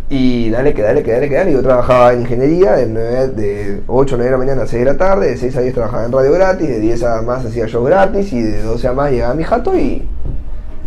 [0.08, 1.52] Y dale, que dale, que dale, que dale.
[1.52, 4.84] Yo trabajaba en ingeniería de, 9 de 8 o 9 de la mañana a 6
[4.84, 5.30] de la tarde.
[5.30, 6.68] De 6 a 10 trabajaba en radio gratis.
[6.68, 8.32] De 10 a más hacía show gratis.
[8.32, 10.06] Y de 12 a más llegaba mi jato y,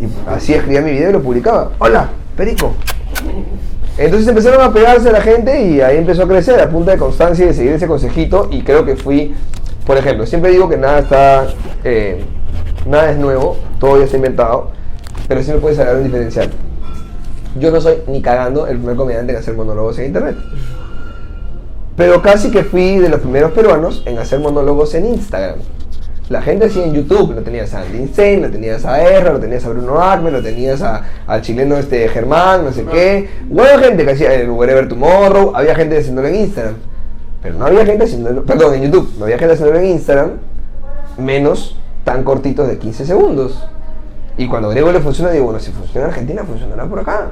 [0.00, 1.72] y así escribía mi video y lo publicaba.
[1.78, 2.74] Hola, Perico.
[3.96, 7.44] Entonces empezaron a pegarse la gente y ahí empezó a crecer a punta de constancia
[7.44, 9.34] y de seguir ese consejito y creo que fui,
[9.84, 11.48] por ejemplo, siempre digo que nada está,
[11.82, 12.22] eh,
[12.86, 14.70] nada es nuevo, todo ya está inventado,
[15.26, 16.48] pero siempre puedes sacar un diferencial.
[17.58, 20.36] Yo no soy ni cagando el primer comediante en hacer monólogos en internet.
[21.96, 25.58] Pero casi que fui de los primeros peruanos en hacer monólogos en Instagram.
[26.28, 29.40] La gente hacía en YouTube, lo tenías a Andy Insane, lo tenías a Erra, lo
[29.40, 33.30] tenías a Bruno Acme, lo tenías a- al chileno este Germán, no sé qué.
[33.48, 36.74] Hubo gente que hacía el Wherever Tomorrow, había gente haciéndolo en Instagram.
[37.42, 40.30] Pero no había gente haciéndolo, perdón, en YouTube, no había gente haciéndolo en Instagram,
[41.16, 43.66] menos tan cortitos de 15 segundos.
[44.36, 47.28] Y cuando Grego le funciona, digo, bueno, si funciona en Argentina, funcionará por acá.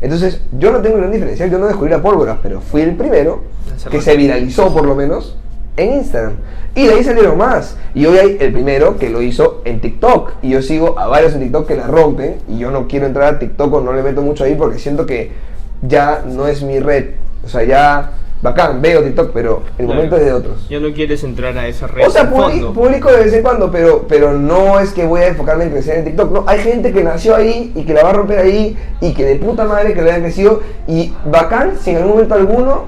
[0.00, 3.44] Entonces, yo no tengo gran diferencial, yo no descubrí la pólvora, pero fui el primero
[3.90, 5.36] que se viralizó por lo menos
[5.76, 6.34] en Instagram.
[6.74, 7.76] Y de ahí salieron más.
[7.94, 10.32] Y hoy hay el primero que lo hizo en TikTok.
[10.42, 12.36] Y yo sigo a varios en TikTok que la rompen.
[12.48, 15.06] Y yo no quiero entrar a TikTok o no le meto mucho ahí porque siento
[15.06, 15.32] que
[15.82, 17.10] ya no es mi red.
[17.44, 18.10] O sea, ya
[18.42, 19.94] bacán, veo TikTok, pero el Claro.
[19.94, 20.68] momento es de otros.
[20.68, 22.06] Ya no quieres entrar a esa red.
[22.06, 22.72] O sea, fondo.
[22.74, 25.98] publico de vez en cuando, pero, pero no es que voy a enfocarme en crecer
[25.98, 26.30] en TikTok.
[26.30, 29.24] No, hay gente que nació ahí y que la va a romper ahí y que
[29.24, 30.60] de puta madre que le hayan crecido.
[30.86, 32.84] Y bacán, si en algún momento alguno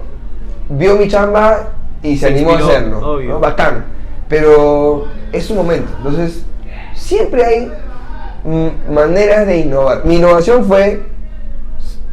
[0.69, 1.71] vio mi chamba
[2.03, 3.13] y se, Se animó inspiró, a hacerlo.
[3.15, 3.31] obvio.
[3.35, 3.41] ¿no?
[3.41, 3.85] Bacán.
[4.29, 5.91] Pero es su momento.
[5.99, 6.45] Entonces,
[6.95, 7.73] siempre hay
[8.45, 10.05] mm, maneras de innovar.
[10.05, 11.03] Mi innovación fue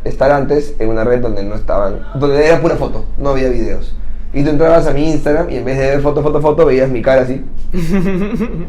[0.03, 3.95] estar antes en una red donde no estaban, donde era pura foto, no había videos.
[4.33, 6.89] Y tú entrabas a mi Instagram y en vez de ver foto, foto, foto, veías
[6.89, 7.43] mi cara así.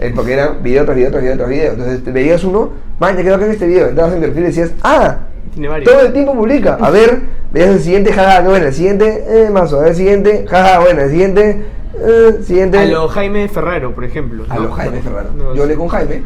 [0.00, 1.72] Eh, porque era video tras video tras video tras video.
[1.72, 3.88] Entonces te veías uno, man, ya quedó acá en este video.
[3.88, 5.18] Entrabas en perfil y decías, ah,
[5.54, 5.90] Tiene varios.
[5.90, 6.76] todo el tiempo publica.
[6.80, 7.20] A ver,
[7.52, 10.80] veías el siguiente, jaja, qué bueno, el siguiente, eh, mazo, a ver, el siguiente, jaja,
[10.80, 11.62] bueno, el siguiente,
[12.00, 12.78] eh, siguiente.
[12.78, 14.44] A lo Jaime Ferraro, por ejemplo.
[14.48, 14.64] A ¿no?
[14.64, 15.30] lo Jaime Ferraro.
[15.36, 16.22] No, Yo hablé con Jaime.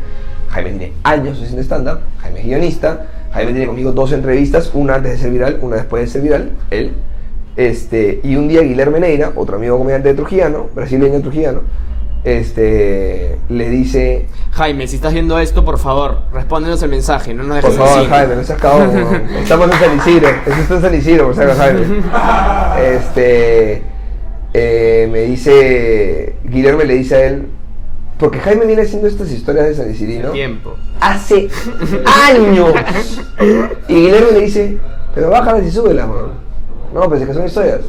[0.49, 2.01] Jaime tiene años haciendo stand-up.
[2.23, 3.07] Jaime es guionista.
[3.33, 6.51] Jaime tiene conmigo dos entrevistas, una antes de ser viral, una después de ser viral,
[6.71, 6.93] él.
[7.57, 11.63] Este, y un día Guillermo Neira, otro amigo comediante de Trujillano, brasileño trujillano,
[12.25, 17.61] este, le dice, Jaime, si estás viendo esto, por favor, respóndenos el mensaje, no nos
[17.61, 18.09] por dejes favor así.
[18.09, 21.61] Jaime, no seas cabrón, estamos en San Isidro, eso está en San Isidro, por acaso,
[21.61, 21.87] Jaime.
[22.79, 23.83] Este,
[24.55, 27.49] eh, me dice, Guillermo le dice a él,
[28.19, 30.75] porque Jaime viene haciendo estas historias de San Isidro, Tiempo.
[31.01, 31.49] hace
[32.29, 32.73] años.
[33.89, 34.79] Y Guillermo le dice,
[35.15, 36.33] pero bájalas y súbelas, weón.
[36.93, 37.81] No, pues es que son historias.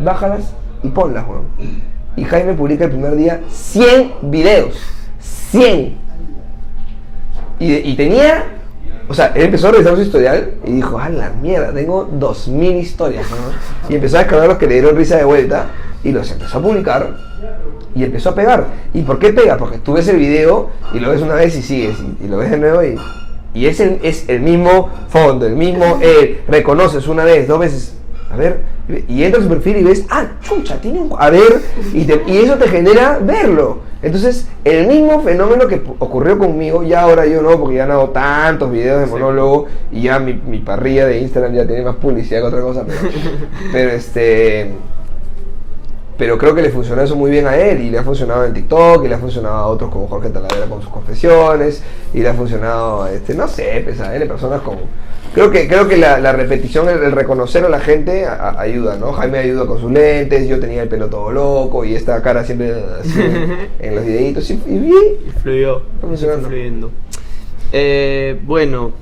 [0.00, 0.52] Bájalas
[0.82, 1.44] y ponlas, weón.
[2.16, 4.76] Y Jaime publica el primer día 100 videos.
[5.20, 6.02] 100.
[7.58, 8.44] Y, tenía,
[9.08, 12.76] o sea, él empezó a revisar su historial y dijo, ah, la mierda, tengo 2000
[12.76, 13.36] historias, ¿no?
[13.88, 15.66] Y empezó a descargar los que le dieron risa de vuelta
[16.02, 17.14] y los empezó a publicar
[17.94, 18.66] y empezó a pegar.
[18.92, 19.56] ¿Y por qué pega?
[19.56, 22.50] Porque tú ves el video y lo ves una vez y sigues, y, lo ves
[22.50, 22.96] de nuevo y
[23.54, 27.94] Y es el, es el mismo fondo, el mismo, eh, reconoces una vez, dos veces,
[28.32, 28.60] a ver,
[29.08, 31.10] y entras a su perfil y ves, ah, chucha, tiene un...
[31.18, 31.60] A ver,
[31.92, 33.80] y, te- y eso te genera verlo.
[34.00, 38.08] Entonces, el mismo fenómeno que ocurrió conmigo, ya ahora yo no, porque ya no hago
[38.10, 42.40] tantos videos de monólogo y ya mi, mi parrilla de Instagram ya tiene más publicidad
[42.40, 42.98] que otra cosa, pero,
[43.72, 44.72] pero este...
[46.22, 48.54] Pero creo que le funcionó eso muy bien a él y le ha funcionado en
[48.54, 51.82] TikTok y le ha funcionado a otros como Jorge Talavera con sus confesiones
[52.14, 54.76] y le ha funcionado, este, no sé, pues a él, personas con...
[55.34, 58.60] Creo que, creo que la, la repetición, el, el reconocer a la gente a- a-
[58.60, 59.12] ayuda, ¿no?
[59.14, 62.72] Jaime ayuda con sus lentes, yo tenía el pelo todo loco y esta cara siempre
[63.00, 63.20] así
[63.80, 65.02] en los videitos y, y bien.
[65.42, 65.78] Fluyó.
[65.96, 66.38] Está funcionando.
[66.38, 66.90] Está fluyendo.
[67.72, 68.92] Eh, bueno,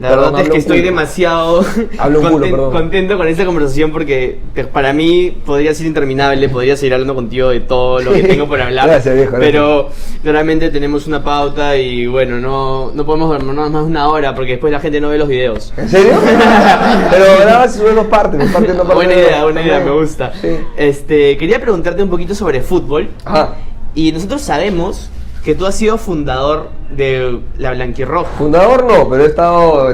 [0.00, 0.86] la Perdón, verdad es que estoy culo.
[0.90, 1.64] demasiado
[1.98, 2.72] Hablo culo, conten- perdón.
[2.72, 7.50] contento con esta conversación porque te- para mí podría ser interminable, podría seguir hablando contigo
[7.50, 8.86] de todo lo que tengo por hablar.
[8.88, 9.50] Gracias, viejo, gracias.
[9.52, 9.90] Pero
[10.22, 14.52] claramente tenemos una pauta y bueno, no, no podemos vernos más de una hora porque
[14.52, 15.72] después la gente no ve los videos.
[15.76, 16.12] ¿En serio?
[17.10, 18.94] Pero grabas y dos partes, partes, partes.
[18.94, 20.32] Buena idea, buena idea, me gusta.
[20.40, 20.48] Sí.
[20.76, 23.10] Este, quería preguntarte un poquito sobre fútbol.
[23.24, 23.54] Ajá.
[23.94, 25.10] Y nosotros sabemos
[25.44, 29.88] que tú has sido fundador de la Blanquirroja, Fundador no, pero he estado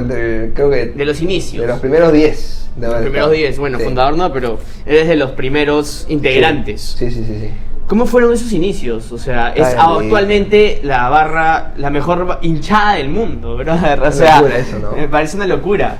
[0.55, 1.63] creo que de los inicios.
[1.63, 2.69] de los primeros 10.
[2.77, 3.31] de Los primeros estado.
[3.33, 3.85] 10, bueno, Sí.
[3.85, 6.81] fundador no, pero eres de los primeros integrantes.
[6.99, 7.51] Sí, sí, sí, sí.
[7.87, 9.13] ¿Cómo fueron esos inicios?
[9.13, 14.03] O sea, es Ay, actualmente la barra, la mejor hinchada del mundo, brother.
[14.03, 14.91] O sea, locura eso, ¿no?
[14.93, 15.97] me parece una locura.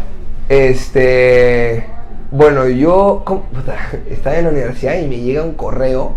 [0.49, 1.87] Este.
[2.33, 3.45] Bueno, yo ¿cómo?
[4.11, 6.15] Estaba en la universidad y me llega un correo.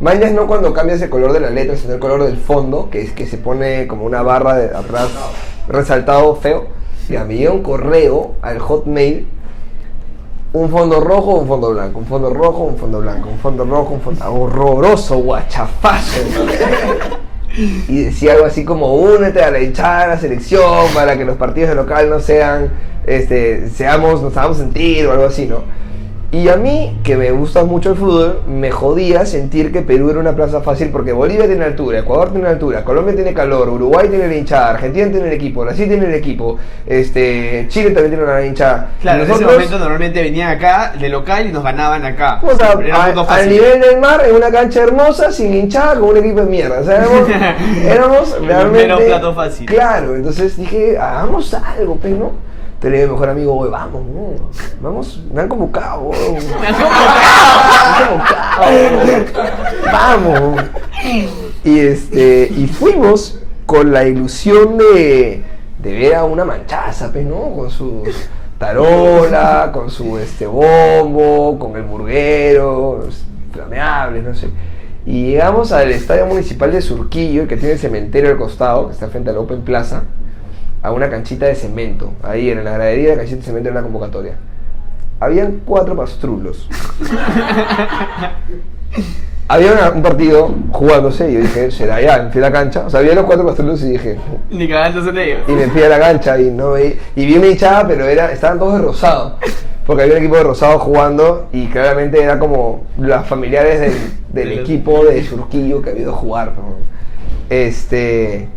[0.00, 3.02] Mañas no cuando cambias el color de la letra, sino el color del fondo, que
[3.02, 5.10] es que se pone como una barra de atrás
[5.68, 6.68] resaltado feo.
[7.10, 9.28] Y a mí un correo al hotmail.
[10.52, 13.94] Un fondo rojo, un fondo blanco, un fondo rojo, un fondo blanco, un fondo rojo,
[13.94, 16.22] un fondo horroroso, guachafazo.
[17.88, 21.36] y decía algo así como únete a la hinchada de la selección para que los
[21.36, 22.70] partidos de local no sean,
[23.06, 25.58] este, seamos, nos hagamos sentir o algo así, ¿no?
[26.32, 30.20] Y a mí, que me gusta mucho el fútbol, me jodía sentir que Perú era
[30.20, 34.28] una plaza fácil porque Bolivia tiene altura, Ecuador tiene altura, Colombia tiene calor, Uruguay tiene
[34.28, 36.56] la hinchada, Argentina tiene el equipo, Brasil tiene el equipo,
[36.86, 38.90] este, Chile también tiene una hinchada.
[39.00, 42.40] Claro, en ese momento normalmente venían acá de local y nos ganaban acá.
[42.44, 46.16] o sea, a- al nivel del mar, en una cancha hermosa, sin hinchada, con un
[46.18, 46.78] equipo de mierda.
[46.78, 49.06] O sea, éramos, realmente.
[49.06, 49.66] plato fácil.
[49.66, 52.30] Claro, entonces dije, hagamos algo, pues, ¿no?
[52.82, 54.02] Le a mi mejor amigo, "Oye, vamos.
[54.80, 56.10] Vamos, me han convocado.
[56.20, 59.24] Me han convocado, weón.
[59.92, 60.62] Vamos.
[61.64, 65.42] Y este, y fuimos con la ilusión de,
[65.78, 67.52] de ver a una manchaza, pues, ¿no?
[67.54, 68.04] Con su
[68.58, 73.06] tarola, con su este bombo, con el burguero,
[73.52, 74.48] flameables, no sé.
[75.06, 79.08] Y llegamos al estadio municipal de Surquillo, que tiene el cementerio al costado, que está
[79.08, 80.02] frente al Open Plaza,
[80.82, 82.12] a una canchita de cemento.
[82.22, 84.34] Ahí en la gradería de la canchita de cemento en una convocatoria.
[85.20, 86.68] Habían cuatro pastrulos.
[89.48, 92.84] Había una- un partido jugándose y yo dije, será ya, me fui a la cancha.
[92.86, 94.16] O sea, había los cuatro pastrulos y dije,
[94.48, 95.40] Ni cagando son ellos.
[95.48, 98.30] y me fui a la cancha y no veí, y vi una hinchada, pero era,
[98.30, 99.36] estaban todos de rosado.
[99.84, 103.92] Porque había un equipo de rosado jugando y claramente era como las familiares del,
[104.32, 106.52] del De equipo de Surquillo que había ido a jugar.
[107.48, 108.48] Este.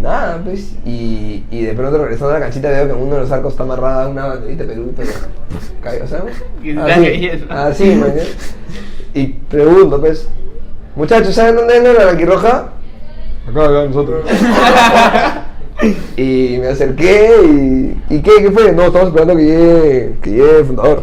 [0.00, 0.74] Nada, pues.
[0.84, 3.52] Y, y de pronto regresando a la canchita veo que en uno de los arcos
[3.52, 5.10] está amarrada una banderita de Perú, pero.
[5.82, 7.46] cae, O sea, así, cayendo.
[7.52, 8.12] así, man.
[9.14, 10.28] Y pregunto, pues.
[10.96, 12.68] Muchachos, ¿saben dónde es la blanquirroja?
[13.48, 14.24] Acá, acá, nosotros.
[16.16, 18.14] y me acerqué y.
[18.14, 18.72] ¿Y qué, qué fue?
[18.72, 21.02] No, estamos esperando que llegue, que llegue el fundador.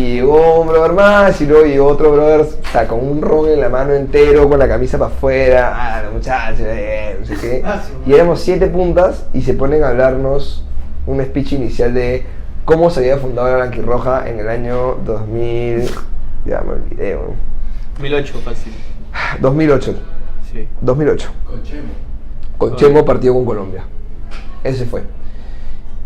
[0.00, 3.50] Y llegó un brother más y luego llegó otro brother, o sea, con un ron
[3.50, 5.72] en la mano entero, con la camisa para afuera.
[5.74, 7.62] Ah, los muchachos, eh, no sé qué.
[8.06, 10.64] Y éramos siete puntas y se ponen a hablarnos
[11.06, 12.24] un speech inicial de
[12.64, 15.90] cómo se había fundado la Blanquirroja en el año 2000.
[16.46, 17.34] Ya me olvidé, weón.
[17.96, 18.72] 2008, fácil.
[19.38, 19.94] 2008.
[20.50, 20.66] Sí.
[20.80, 21.28] 2008.
[21.44, 21.88] Con Chemo.
[22.56, 23.84] Con Chemo partido con Colombia.
[24.64, 25.02] Ese fue.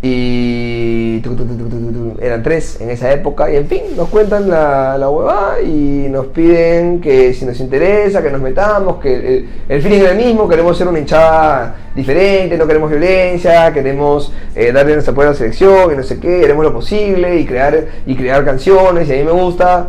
[0.07, 3.51] Y tu, tu, tu, eran tres en esa época.
[3.51, 8.23] Y en fin, nos cuentan la, la huevada y nos piden que si nos interesa,
[8.23, 12.59] que nos metamos, que el, el feeling es el mismo, queremos ser una hinchada diferente,
[12.59, 16.45] no queremos violencia, queremos eh, darle nuestro apoyo a la selección y no sé qué,
[16.45, 19.09] haremos lo posible y crear, y crear canciones.
[19.09, 19.89] Y a mí me gusta,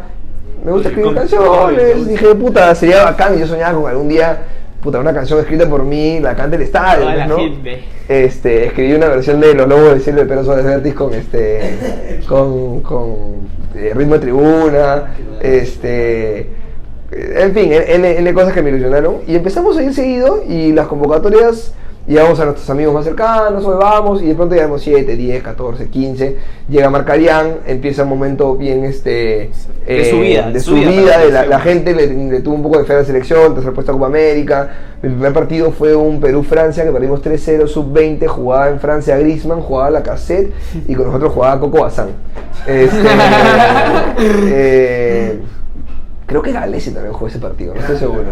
[0.63, 2.07] me gusta escribir canciones.
[2.07, 3.35] Dije, puta, sería bacán.
[3.35, 4.43] Y yo soñaba con algún día,
[4.85, 7.07] puta, una canción escrita por mí, la cante el estadio.
[8.07, 12.21] Este, escribí una versión de Los Lobos del Cielo de Pedro Suárez Vértiz con este
[12.29, 16.49] con, con eh, ritmo de tribuna, este
[17.11, 19.17] En fin, N, N cosas que me ilusionaron.
[19.27, 21.73] Y empezamos a ir seguido y las convocatorias
[22.07, 25.87] Llevamos a nuestros amigos más cercanos, hoy vamos, y de pronto llevamos 7, 10, 14,
[25.87, 26.37] 15.
[26.69, 29.49] Llega Marcarián, empieza un momento bien este.
[29.87, 31.95] De su vida, De de su su vida, vida, para de la la, la gente
[31.95, 34.69] le, le tuvo un poco de fe a la selección, tercer puesto a Copa América.
[35.01, 39.89] Mi primer partido fue un Perú-Francia que perdimos 3-0, sub-20, jugaba en Francia Grisman, jugaba
[39.89, 40.53] la cassette
[40.87, 42.09] y con nosotros jugaba Coco Bazán.
[42.67, 42.97] Este,
[44.19, 45.39] eh,
[46.27, 48.25] creo que Galese también jugó ese partido, no estoy seguro.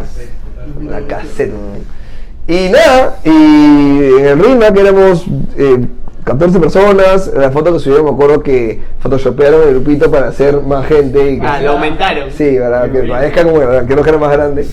[0.84, 1.52] La cassette.
[1.52, 2.03] ¿no?
[2.48, 5.26] Y nada, y en el RIMA que éramos
[5.58, 5.86] eh,
[6.26, 10.86] 14 personas, la foto que subieron me acuerdo que photoshopearon el grupito para hacer más
[10.88, 11.32] gente.
[11.32, 12.30] Y que Ah, lo aumentaron.
[12.32, 14.66] Sí, para que parezca como que que no era más grande.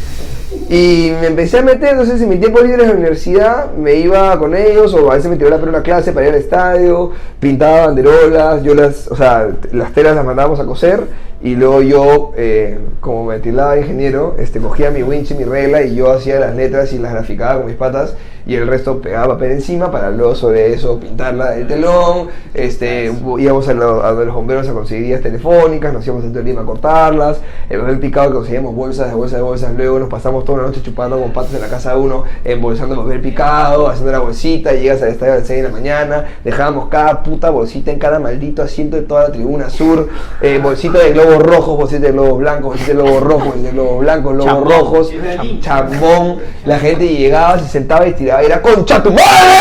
[0.68, 4.38] Y me empecé a meter, entonces en mi tiempo libre en la universidad me iba
[4.38, 7.86] con ellos o a veces me tiraba la una clase para ir al estadio, pintaba
[7.86, 11.04] banderolas, yo las, o sea, las telas las mandábamos a coser
[11.42, 15.82] y luego yo, eh, como me de ingeniero, este, cogía mi winch y mi regla
[15.82, 18.14] y yo hacía las letras y las graficaba con mis patas
[18.51, 23.68] y el resto pegaba papel encima para luego sobre eso pintarla el telón, este, íbamos
[23.68, 27.40] a, lo- a los bomberos a conseguir guías telefónicas, nos íbamos a Lima a cortarlas,
[27.68, 30.64] el papel picado que conseguíamos bolsas de bolsas de bolsas, luego nos pasamos toda la
[30.68, 34.72] noche chupando con patas en la casa de uno, embolsando papel picado, haciendo la bolsita,
[34.72, 38.18] llegas al estadio a las 6 de la mañana, dejábamos cada puta bolsita en cada
[38.18, 40.09] maldito asiento de toda la tribuna sur,
[40.40, 43.72] eh, bolsita de globos rojos, bolsita de globos blancos, bolsita de globos rojos, bolsita de
[43.74, 44.70] globos blancos, globos Chambón.
[44.72, 49.59] rojos, cham- chambón, la gente llegaba, se sentaba y tiraba, era concha tu madre,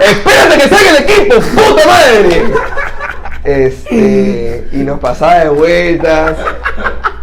[0.00, 2.44] espérate que salga el equipo, puta madre.
[3.44, 6.36] Este, y nos pasaba de vueltas.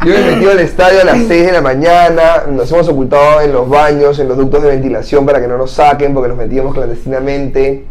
[0.05, 3.51] Yo me metí al estadio a las 6 de la mañana, nos hemos ocultado en
[3.51, 6.73] los baños, en los ductos de ventilación para que no nos saquen porque nos metíamos
[6.73, 7.85] clandestinamente.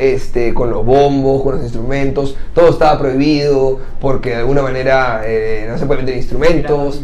[0.00, 5.66] Este, con los bombos, con los instrumentos, todo estaba prohibido porque de alguna manera eh,
[5.70, 7.02] no se pueden meter instrumentos.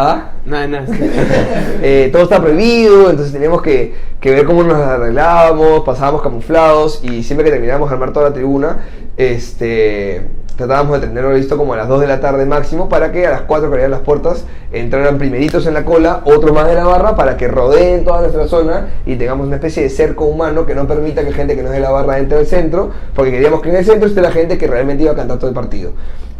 [0.00, 0.30] ¿Ah?
[0.44, 0.92] Sí.
[1.82, 7.22] Eh, todo está prohibido, entonces teníamos que, que ver cómo nos arreglábamos, pasábamos camuflados y
[7.22, 8.78] siempre que terminábamos de armar toda la tribuna,
[9.16, 10.22] este,
[10.56, 13.30] tratábamos de tenerlo listo como a las 2 de la tarde máximo para que a
[13.30, 16.84] las 4 que abrían las puertas entraran primeritos en la cola, otros más de la
[16.84, 20.74] barra para que rodeen toda nuestra zona y tengamos una especie de cerco humano que
[20.76, 23.62] no permita que gente que no es de la barra entre al centro, porque queríamos
[23.62, 25.92] que en el centro esté la gente que realmente iba a cantar todo el partido.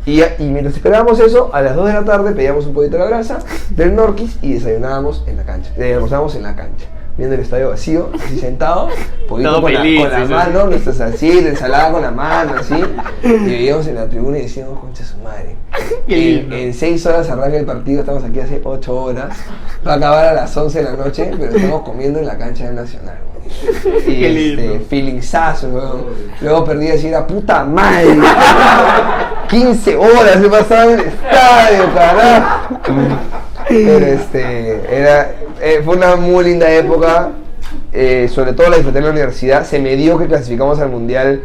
[0.08, 3.00] Y, y mientras esperábamos eso, a las 2 de la tarde pedíamos un poquito de
[3.00, 5.70] la brasa del Norquis y desayunábamos en la cancha.
[5.76, 6.86] Eh, almorzábamos en la cancha.
[7.18, 8.88] Viendo el estadio vacío, así sentado,
[9.28, 12.74] poquito Todo con, la, feliz, la sí, mano, nuestra salsita, ensalada con la mano, así.
[13.22, 15.56] Y veíamos en la tribuna y decíamos, concha su madre.
[16.06, 19.36] En, en 6 horas arranca el partido, estamos aquí hace 8 horas.
[19.86, 22.64] Va a acabar a las 11 de la noche, pero estamos comiendo en la cancha
[22.64, 23.18] del Nacional.
[24.06, 26.02] Y este, feelingsazo, weón.
[26.40, 28.16] Luego perdí a decir, a puta madre.
[29.48, 32.78] 15 horas he pasado en el estadio, carajo.
[33.68, 35.32] Pero este, era,
[35.62, 37.30] eh, fue una muy linda época.
[37.92, 39.64] eh, sobre todo la disfruté en la universidad.
[39.64, 41.42] Se me dio que clasificamos al mundial.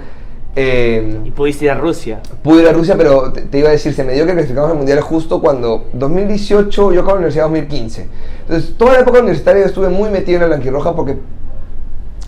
[0.55, 2.19] eh, Y pudiste ir a Rusia.
[2.43, 4.69] Pude ir a Rusia, pero te, te iba a decir, se me dio que clasificamos
[4.71, 8.07] al Mundial justo cuando 2018, yo acabo la universidad en 2015.
[8.41, 11.17] Entonces, toda la época universitaria yo estuve muy metido en la blanquirroja porque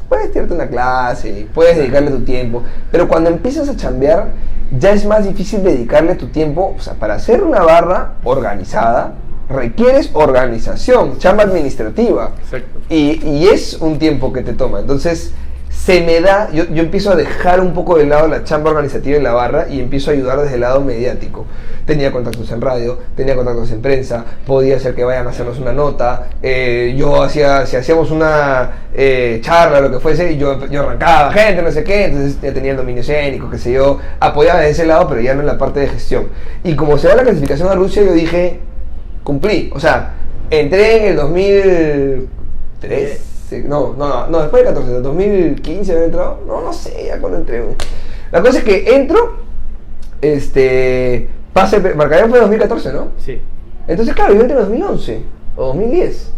[0.07, 4.29] puedes tirarte una clase, puedes dedicarle tu tiempo, pero cuando empiezas a chambear,
[4.77, 9.13] ya es más difícil dedicarle tu tiempo, o sea, para hacer una barra organizada,
[9.49, 12.31] requieres organización, chamba administrativa.
[12.41, 12.79] Exacto.
[12.89, 14.79] Y, y es un tiempo que te toma.
[14.79, 15.33] Entonces,
[15.75, 19.17] se me da, yo, yo empiezo a dejar un poco de lado la chamba organizativa
[19.17, 21.45] en la barra y empiezo a ayudar desde el lado mediático.
[21.85, 25.73] Tenía contactos en radio, tenía contactos en prensa, podía hacer que vayan a hacernos una
[25.73, 26.29] nota.
[26.41, 31.61] eh, yo hacía, si hacíamos una eh, charla, lo que fuese, yo, yo arrancaba gente,
[31.61, 34.85] no sé qué, entonces ya tenía el dominio escénico, qué sé yo, apoyaba de ese
[34.87, 36.29] lado, pero ya no en la parte de gestión.
[36.63, 38.59] Y como se da la clasificación a Rusia, yo dije,
[39.23, 39.69] cumplí.
[39.75, 40.13] O sea,
[40.49, 43.34] entré en el 2013.
[43.67, 46.39] No, no, no, no, después del 14, del 2015 había entrado.
[46.47, 47.63] No, no sé, ya cuando entré.
[48.31, 49.37] La cosa es que entro,
[50.21, 53.07] este, pase, Marcarían fue en 2014, ¿no?
[53.17, 53.39] Sí.
[53.87, 55.21] Entonces, claro, yo entré en 2011
[55.57, 56.31] o 2010.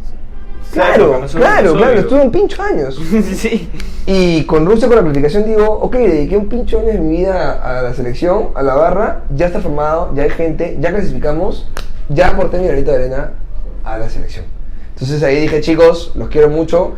[0.73, 2.99] Claro, Claro, claro, claro, estuve en pincho años.
[3.35, 3.69] sí.
[4.05, 7.53] Y con Rusia, con la clasificación, digo, ok, dediqué un pincho años de mi vida
[7.53, 11.69] a la selección, a la barra, ya está formado, ya hay gente, ya clasificamos,
[12.09, 13.33] ya aporté mi granito de arena
[13.83, 14.45] a la selección.
[14.99, 16.95] Entonces ahí dije, chicos, los quiero mucho.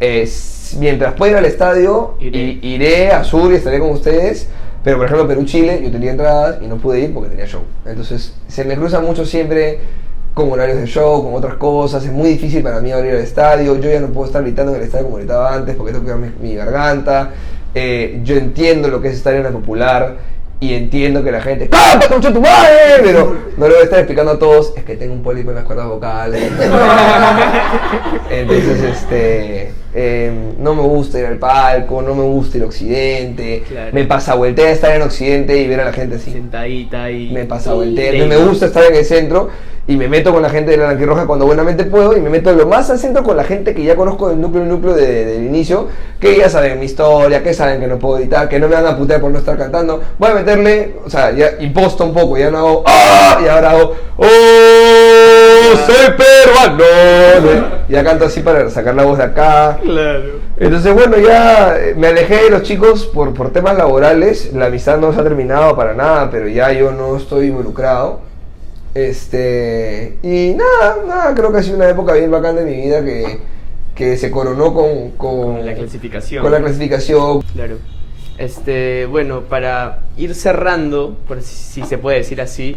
[0.00, 0.26] eh,
[0.78, 2.58] mientras pueda ir al estadio, Iré.
[2.62, 4.48] iré a Sur y estaré con ustedes.
[4.82, 7.60] Pero por ejemplo, Perú-Chile, yo tenía entradas y no pude ir porque tenía show.
[7.84, 9.78] Entonces se me cruza mucho siempre
[10.34, 12.04] con horarios de show, con otras cosas.
[12.04, 13.78] Es muy difícil para mí abrir el estadio.
[13.78, 16.12] Yo ya no puedo estar gritando en el estadio como gritaba antes porque tengo que
[16.12, 17.30] cuidar mi, mi garganta.
[17.74, 20.16] Eh, yo entiendo lo que es estar en la popular
[20.62, 23.00] Y entiendo que la gente, ¡cállate, de tu madre!
[23.02, 25.56] Pero no le voy a estar explicando a todos, es que tengo un pólipo en
[25.56, 26.40] las cuerdas vocales.
[28.30, 33.64] Entonces, este, em, no me gusta ir al palco, no me gusta ir a Occidente.
[33.68, 33.90] Claro.
[33.92, 36.30] Me pasa vueltea estar en Occidente y ver a la gente así.
[36.30, 37.32] Sentadita y.
[37.32, 39.50] Me pasa No me gusta estar en el centro
[39.86, 42.52] y me meto con la gente de la Roja cuando buenamente puedo y me meto
[42.52, 45.42] lo más al centro con la gente que ya conozco del núcleo núcleo de- del
[45.44, 45.88] inicio,
[46.20, 48.86] que ya saben mi historia, que saben que no puedo editar, que no me van
[48.86, 50.00] a putear por no estar cantando.
[50.18, 53.40] Voy a meterle, o sea, ya imposto un poco, ya no hago ¡Ah!
[53.44, 55.76] y ahora hago ¡Oh!
[55.86, 57.66] ¡Soy peruano!
[57.88, 59.78] Ya canto así para sacar la voz de acá.
[59.82, 60.22] Claro.
[60.58, 64.52] Entonces, bueno, ya me alejé de los chicos por, por temas laborales.
[64.54, 68.20] La amistad no se ha terminado para nada, pero ya yo no estoy involucrado.
[68.94, 70.18] Este.
[70.22, 73.38] Y nada, nada, creo que ha sido una época bien bacán de mi vida que,
[73.94, 76.42] que se coronó con, con, Con la clasificación.
[76.42, 77.42] con la clasificación.
[77.54, 77.78] Claro.
[78.38, 82.76] Este, bueno, para ir cerrando, por si, si se puede decir así,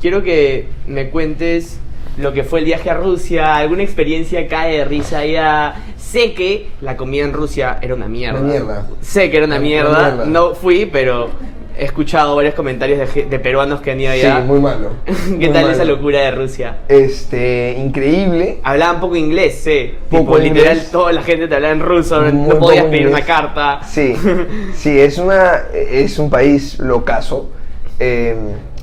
[0.00, 1.78] quiero que me cuentes
[2.16, 5.74] lo que fue el viaje a Rusia, alguna experiencia cae de risa ya.
[5.96, 8.40] Sé que la comida en Rusia era una mierda.
[8.40, 8.88] Una mierda.
[9.00, 10.24] Sé que era una mierda.
[10.26, 11.28] No fui, pero
[11.76, 14.40] he escuchado varios comentarios de, peruanos que han ido Sí, allá.
[14.40, 14.90] muy malo.
[15.04, 15.70] ¿Qué muy tal malo.
[15.70, 16.78] esa locura de Rusia?
[16.88, 18.60] Este, increíble.
[18.62, 19.94] Hablaban poco inglés, sí.
[20.10, 20.90] Poco tipo, literal, inglés.
[20.90, 23.14] toda la gente te hablaba en ruso, no- Muy no podías pedir inglés.
[23.16, 23.80] una carta.
[23.86, 24.14] Sí,
[24.74, 27.50] sí, es, una, es un país locazo.
[27.98, 28.34] Eh,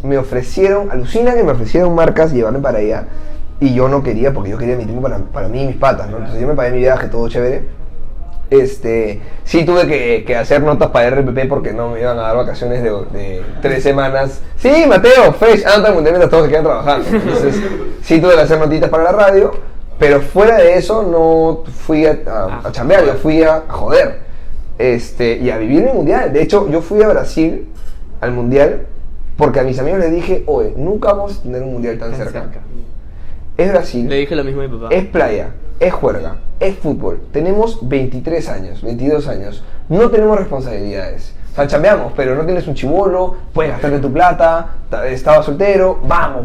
[0.03, 3.07] me ofrecieron, alucina que me ofrecieron marcas llevarme para allá
[3.59, 6.07] y yo no quería porque yo quería mi tiempo para, para mí y mis patas,
[6.09, 6.17] ¿no?
[6.17, 7.63] Entonces yo me pagué mi viaje, todo chévere.
[8.49, 12.37] Este, sí tuve que, que hacer notas para RPP porque no me iban a dar
[12.37, 14.41] vacaciones de, de tres semanas.
[14.57, 17.07] Sí, Mateo, Fresh, ah, mundial mientras todos se quedan trabajando.
[17.11, 17.61] Entonces,
[18.03, 19.51] sí tuve que hacer notitas para la radio,
[19.99, 24.19] pero fuera de eso no fui a, a, a chambear, yo fui a, a joder.
[24.79, 26.31] Este, y a vivir mi mundial.
[26.31, 27.67] De hecho, yo fui a Brasil
[28.21, 28.85] al mundial
[29.35, 32.19] porque a mis amigos les dije, oye, nunca vamos a tener un mundial tan, Tan
[32.19, 32.41] cerca.
[32.41, 32.59] cerca.
[33.57, 34.07] Es Brasil.
[34.07, 34.93] Le dije lo mismo a mi papá.
[34.93, 35.49] Es playa,
[35.79, 37.19] es juerga, es fútbol.
[37.31, 39.63] Tenemos 23 años, 22 años.
[39.89, 41.33] No tenemos responsabilidades.
[41.53, 45.99] O sea, chambeamos, pero no tienes un chivolo, puedes gastarte tu plata, ta- estaba soltero,
[46.07, 46.43] vamos,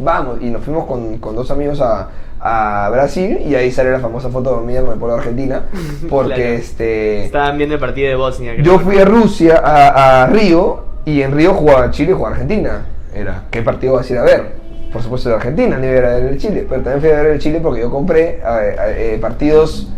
[0.00, 0.38] vamos.
[0.40, 2.08] Y nos fuimos con, con dos amigos a,
[2.40, 5.64] a Brasil y ahí sale la famosa foto dormida con el pueblo de Argentina.
[6.08, 6.42] Porque Claro.
[6.54, 7.24] este...
[7.26, 8.54] Estaban viendo el partido de Bosnia.
[8.54, 8.64] creo.
[8.64, 12.86] Yo fui a Rusia, a, a Río, y en Río jugaba Chile y jugaba Argentina.
[13.14, 14.52] Era, ¿qué partido vas a ir a ver?
[14.92, 16.66] Por supuesto de Argentina, ni ver el Chile.
[16.68, 19.88] Pero también fui a ver el Chile porque yo compré a- a- eh, partidos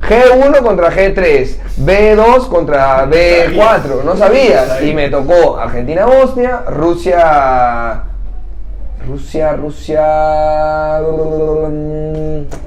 [0.00, 4.80] G1 contra G3, B2 contra B4, no sabías.
[4.82, 8.02] Y me tocó Argentina-Bosnia, Rusia...
[9.06, 10.02] Rusia, Rusia...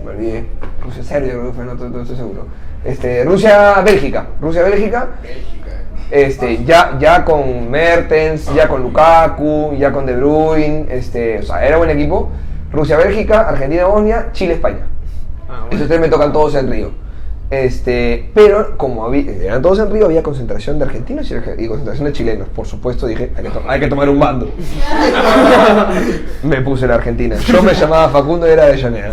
[0.03, 0.45] Me olvidé.
[0.83, 2.45] Rusia, Serbia, creo que fue, no, estoy seguro.
[2.83, 4.25] Este, Rusia, Bélgica.
[4.41, 5.07] Rusia, Bélgica.
[6.11, 11.65] Este, ya, ya con Mertens, ya con Lukaku, ya con De Bruyne, este, o sea,
[11.65, 12.29] era buen equipo.
[12.71, 14.87] Rusia, Bélgica, Argentina, Bosnia, Chile, España.
[15.49, 15.75] Ah, bueno.
[15.75, 16.91] Esos tres me tocan todos en Río.
[17.51, 22.13] Este, pero como había, eran todos en Río, había concentración de argentinos y, concentración de
[22.13, 22.47] chilenos.
[22.47, 24.49] Por supuesto, dije, hay que, to- hay que tomar un bando.
[26.43, 27.35] me puse la Argentina.
[27.45, 29.11] Yo me llamaba Facundo y era de Llanera.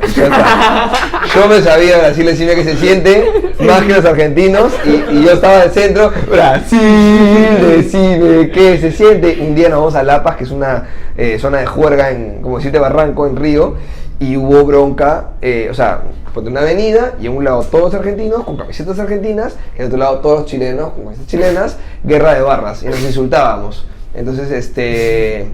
[1.34, 3.28] Yo me sabía Brasil decirme que se siente
[3.66, 6.12] más que los argentinos y, y yo estaba en el centro.
[6.30, 9.38] Brasil, decime qué se siente.
[9.40, 10.86] Un día nos vamos a Lapas, que es una
[11.16, 13.74] eh, zona de juerga, en, como decirte, Barranco, en Río.
[14.20, 16.02] Y hubo bronca, eh, o sea,
[16.34, 19.98] ponte una avenida y en un lado todos argentinos con camisetas argentinas, y en otro
[19.98, 23.86] lado todos los chilenos con camisetas chilenas, guerra de barras, y nos insultábamos.
[24.14, 25.46] Entonces, este,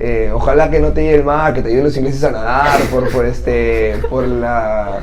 [0.00, 2.80] eh, ojalá que no te lleve el mar, que te ayuden los ingleses a nadar
[2.90, 5.00] por, por este, por la,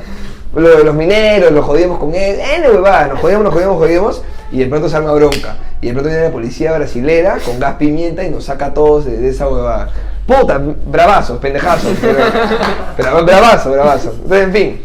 [0.54, 4.22] lo los mineros, los jodíamos con él, eh, no huevada, nos jodíamos, nos jodíamos, jodíamos,
[4.50, 5.56] y de pronto se bronca.
[5.80, 9.04] Y de pronto viene la policía brasilera con gas pimienta y nos saca a todos
[9.04, 9.90] de, de esa huevada.
[10.26, 11.92] Puta, bravazos, pendejazos.
[12.96, 14.10] Pero, bravazo, bravazo.
[14.12, 14.82] Entonces, en fin,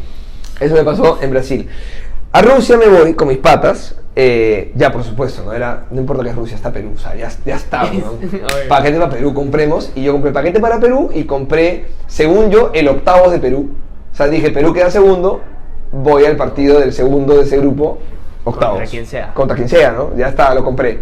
[0.59, 1.67] eso me pasó en Brasil.
[2.31, 3.95] A Rusia me voy con mis patas.
[4.15, 7.15] eh, ya, por supuesto, no era, no importa que es Rusia, está Perú, o sea,
[7.15, 8.13] ya, ya está, ¿no?
[8.69, 12.89] Paquete para Perú compremos, y yo compré paquete para Perú y compré, según yo, el
[12.89, 13.71] octavo de Perú.
[14.11, 15.41] O sea, dije, Perú queda segundo,
[15.91, 17.99] voy al partido del segundo de ese grupo,
[18.43, 18.79] octavos.
[18.79, 19.33] Contra quien sea.
[19.33, 20.15] Contra quien sea, ¿no?
[20.15, 20.99] Ya está, lo compré.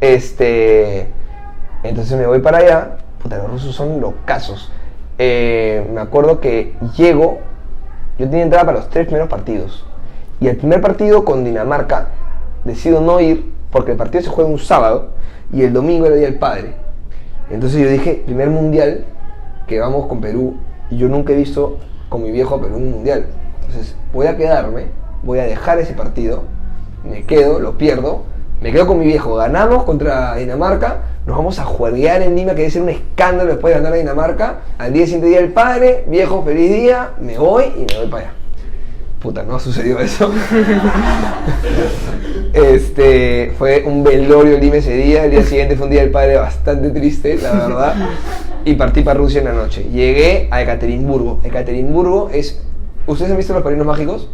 [0.00, 1.08] Este.
[1.82, 2.98] Entonces me voy para allá.
[3.22, 4.70] Puta, los rusos son locazos.
[5.18, 7.38] Eh, me acuerdo que llego.
[8.18, 9.84] Yo tenía entrada para los tres primeros partidos.
[10.40, 12.08] Y el primer partido con Dinamarca,
[12.64, 15.10] decido no ir porque el partido se juega un sábado
[15.52, 16.74] y el domingo era el Día del Padre.
[17.50, 19.04] Entonces yo dije, primer mundial
[19.66, 20.56] que vamos con Perú.
[20.90, 23.26] Y yo nunca he visto con mi viejo a Perú un mundial.
[23.60, 24.86] Entonces voy a quedarme,
[25.22, 26.44] voy a dejar ese partido,
[27.04, 28.22] me quedo, lo pierdo,
[28.60, 32.62] Me quedo con mi viejo, ganamos contra Dinamarca, nos vamos a juerguear en Lima, que
[32.62, 34.58] debe ser un escándalo después de ganar a Dinamarca.
[34.78, 38.22] Al día siguiente día del padre, viejo, feliz día, me voy y me voy para
[38.24, 38.32] allá.
[39.20, 40.28] Puta, no sucedió eso.
[42.52, 46.10] este, fue un velorio en Lima ese día, el día siguiente fue un día del
[46.10, 47.94] padre bastante triste, la verdad.
[48.64, 49.84] Y partí para Rusia en la noche.
[49.84, 51.40] Llegué a Ekaterimburgo.
[51.44, 52.60] Ekaterimburgo es...
[53.06, 54.28] ¿Ustedes han visto los padrinos mágicos?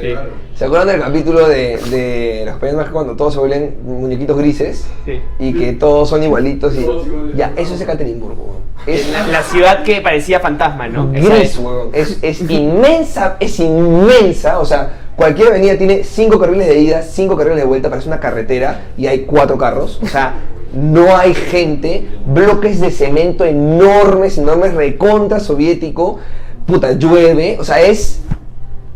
[0.00, 0.14] Sí.
[0.54, 4.86] ¿Se acuerdan del capítulo de, de los mágicos cuando todos se vuelven muñequitos grises?
[5.04, 5.20] Sí.
[5.38, 6.84] Y que todos son igualitos y...
[6.84, 7.36] Todos iguales.
[7.36, 8.60] Ya, eso es Ekaterimburgo.
[8.86, 11.12] Es La, la ciudad que parecía fantasma, ¿no?
[11.14, 11.58] Esa gris, es.
[11.58, 11.88] weón.
[11.92, 14.58] Es, es inmensa, es inmensa.
[14.58, 18.20] O sea, cualquier avenida tiene cinco carriles de ida, cinco carriles de vuelta, parece una
[18.20, 20.00] carretera y hay cuatro carros.
[20.02, 20.34] O sea,
[20.74, 26.18] no hay gente, bloques de cemento enormes, enormes, recontra soviético.
[26.66, 27.56] Puta, llueve.
[27.60, 28.20] O sea, es,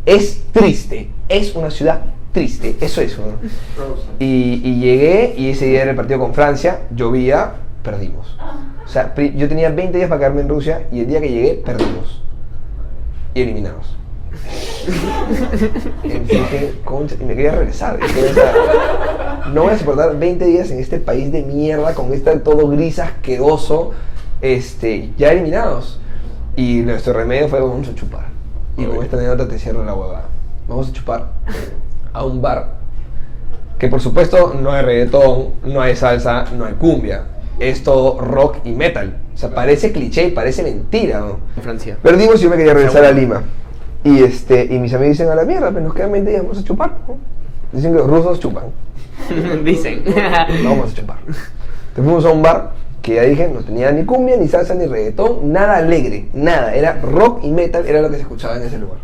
[0.09, 1.11] es triste.
[1.29, 2.01] Es una ciudad
[2.33, 2.77] triste.
[2.81, 3.37] Eso es, weón.
[4.19, 7.53] Y, y llegué y ese día era el partido con Francia, llovía,
[7.83, 8.37] perdimos.
[8.85, 11.63] O sea, yo tenía 20 días para quedarme en Rusia y el día que llegué,
[11.63, 12.23] perdimos.
[13.35, 13.95] Y eliminados.
[16.05, 17.99] y dije, "Concha", y me quería regresar.
[19.53, 22.99] No voy a soportar 20 días en este país de mierda, con este todo gris
[22.99, 23.93] asqueroso,
[24.41, 26.01] este, ya eliminados.
[26.57, 28.38] Y nuestro remedio fue, vamos a chupar.
[28.79, 30.25] Y con esta anécdota te cierro la huevada.
[30.69, 31.27] Vamos a chupar
[32.13, 32.79] a un bar
[33.79, 37.25] que por supuesto no hay reggaetón, no hay salsa, no hay cumbia.
[37.59, 39.17] Es todo rock y metal.
[39.35, 41.21] O sea, parece cliché y parece mentira.
[41.21, 41.39] ¿no?
[41.57, 41.97] En Francia.
[42.03, 43.43] Perdimos y yo me quería regresar a Lima.
[44.05, 46.59] Y, este, y mis amigos dicen, a la mierda, pero nos quedan 20 días, vamos
[46.59, 46.99] a chupar.
[47.07, 47.17] ¿no?
[47.73, 48.65] Dicen que los rusos chupan.
[49.65, 50.05] Dicen.
[50.63, 51.19] No vamos a chupar.
[51.27, 52.73] Entonces fuimos a un bar
[53.03, 56.75] que ya dije, no tenía ni cumbia, ni salsa, ni reggaetón, nada alegre, nada.
[56.75, 58.99] Era rock y metal, era lo que se escuchaba en ese lugar.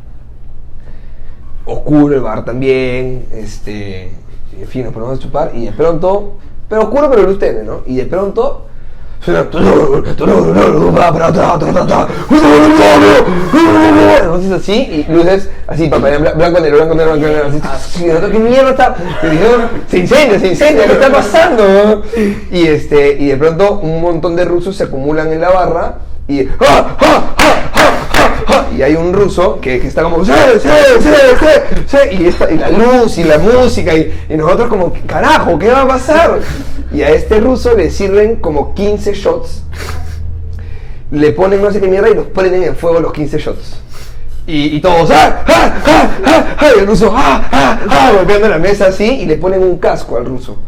[1.65, 4.11] Oscuro el bar también, este,
[4.59, 6.35] en fin, nos ponemos a chupar y de pronto,
[6.69, 7.83] pero oscuro pero luz tenue, ¿no?
[7.87, 8.67] Y de pronto
[14.23, 18.03] entonces así y luces así bla- blanco negro blanco negro blanco negro así.
[18.33, 18.97] Qué mierda está
[19.91, 22.03] se incendia se incendia qué está pasando
[22.51, 25.95] y este y de pronto un montón de rusos se acumulan en la barra
[26.29, 30.69] y ¡ah, ah, ah, y hay un ruso que, que está como ¡Sí, sí,
[31.01, 31.09] sí,
[31.41, 32.17] sí, sí!
[32.23, 35.83] y, esta- y la luz y la música y, y nosotros como carajo qué va
[35.83, 36.39] a pasar
[36.95, 39.63] y a este ruso le sirven como 15 shots
[41.11, 43.77] le ponen no sé qué mierda y los prenden en fuego los 15 shots.
[44.47, 45.43] Y, y todos, ¡ah!
[45.47, 45.75] ¡ah!
[45.87, 46.11] ¡ah!
[46.27, 46.57] ¡ah!
[46.59, 46.67] ¡ah!
[46.77, 47.49] Y el ruso, ¡ah!
[47.51, 47.81] ¡ah!
[47.89, 48.13] ¡ah!
[48.15, 50.59] golpeando la mesa así y le ponen un casco al ruso.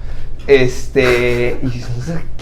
[0.46, 1.58] Este.
[1.62, 1.82] Y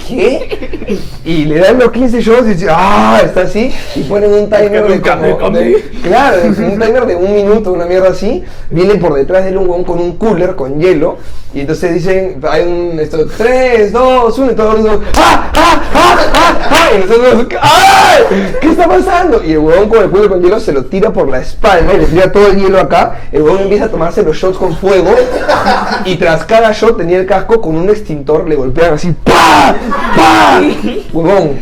[0.07, 0.99] ¿qué?
[1.24, 3.20] Y le dan los 15 shots y dice, ¡ah!
[3.24, 3.72] Está así.
[3.97, 5.51] Y ponen un timer de como.
[5.51, 8.45] de- claro, de- un timer de un minuto, una mierda así.
[8.70, 11.16] Viene por detrás del un con un cooler con hielo.
[11.55, 12.98] Y entonces dicen, hay un.
[12.98, 15.52] Esto, 3, 2, 1, y todos los rusos, ¡ah!
[15.55, 15.82] ¡ah!
[15.94, 16.16] ¡ah!
[16.34, 16.59] ¡ah!
[16.70, 16.88] ¡ah!
[16.92, 18.22] Y nosotros, ¡ay!
[18.61, 19.40] ¿Qué está pasando?
[19.44, 21.98] Y el huevón con el cooler con hielo se lo tira por la espalda y
[21.98, 23.20] le tira todo el hielo acá.
[23.30, 25.14] El huevón empieza a tomarse los shots con fuego.
[26.05, 29.76] Y tras cada shot tenía el casco con un extintor, le golpeaban así, ¡pa!
[30.16, 30.61] ¡pa!
[31.12, 31.61] Huevón,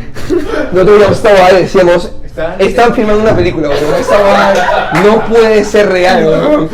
[0.72, 2.12] nosotros ya estaba ahí, decíamos,
[2.58, 6.70] están filmando una película, huevón, esta huevada no puede ser real, huevón.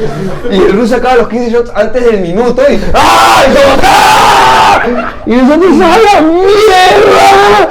[0.51, 3.43] Y el ruso acaba los 15 shots antes del minuto y ¡ah!
[3.47, 5.13] Y, ¡ah!
[5.27, 7.69] y nosotros ¡a la mierda!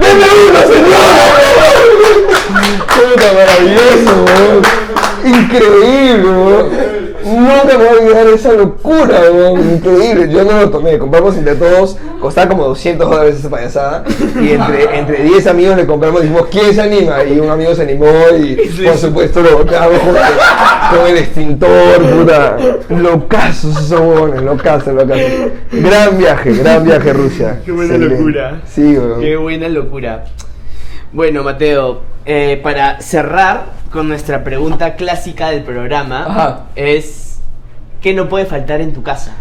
[0.00, 0.98] ¡Deme uno, señor!
[2.86, 4.62] ¡Puta maravilloso, huevón!
[5.24, 7.07] Increíble, huevón.
[7.24, 9.60] Nunca me voy a olvidar esa locura, huevón.
[9.74, 10.28] Increíble.
[10.32, 10.98] Yo no lo tomé.
[10.98, 11.96] Compramos entre todos.
[12.20, 14.04] Costaba como 200 dólares esa payasada.
[14.40, 16.22] Y entre, entre 10 amigos le compramos.
[16.22, 17.24] Dijimos, ¿quién se anima?
[17.24, 18.06] Y un amigo se animó.
[18.38, 20.14] Y por supuesto lo golpeamos con,
[20.98, 22.02] con el extintor.
[22.18, 22.56] Puta.
[22.88, 24.42] Locazos esos huevones.
[24.42, 25.22] Locazos, locazos.
[25.72, 27.60] Gran viaje, gran viaje Rusia.
[27.64, 28.16] Qué buena Excelente.
[28.16, 28.60] locura.
[28.66, 29.20] Sí, huevón.
[29.20, 30.24] Qué buena locura.
[31.12, 36.66] Bueno, Mateo, eh, para cerrar con nuestra pregunta clásica del programa, Ajá.
[36.76, 37.40] es
[38.02, 39.34] ¿qué no puede faltar en tu casa?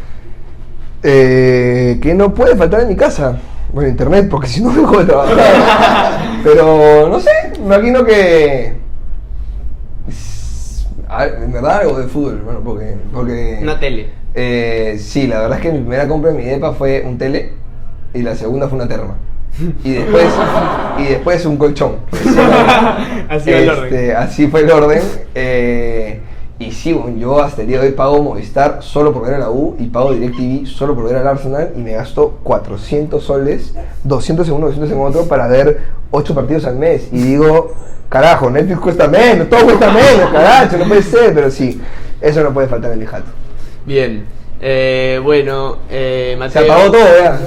[1.03, 3.37] Eh, que no puede faltar en mi casa.
[3.73, 5.37] Bueno, internet, porque si no dejo de trabajar.
[6.43, 8.77] Pero no sé, me imagino que.
[11.41, 12.95] En verdad algo de fútbol, hermano, porque.
[13.13, 14.09] porque Una tele.
[14.35, 17.53] eh, sí, la verdad es que mi primera compra en mi depa fue un tele
[18.13, 19.15] y la segunda fue una terma.
[19.83, 20.25] Y después,
[20.99, 21.97] y después un colchón.
[23.29, 23.85] Así va el orden.
[23.85, 25.01] Este, así fue el orden.
[25.35, 26.21] eh,
[26.59, 29.37] y sí, bueno, yo hasta el día de hoy pago Movistar solo por ver a
[29.37, 33.75] la U y pago DirecTV solo por ver al Arsenal y me gasto 400 soles,
[34.03, 37.09] 200 en uno, 200 en otro para ver 8 partidos al mes.
[37.11, 37.73] Y digo,
[38.09, 41.79] carajo, Netflix cuesta menos, todo cuesta menos, carajo, no puede ser, pero sí,
[42.21, 43.29] eso no puede faltar en mi jato.
[43.85, 44.36] Bien.
[44.59, 46.63] Eh, bueno, eh, Se Mateo.
[46.73, 47.39] apagó todo, ya.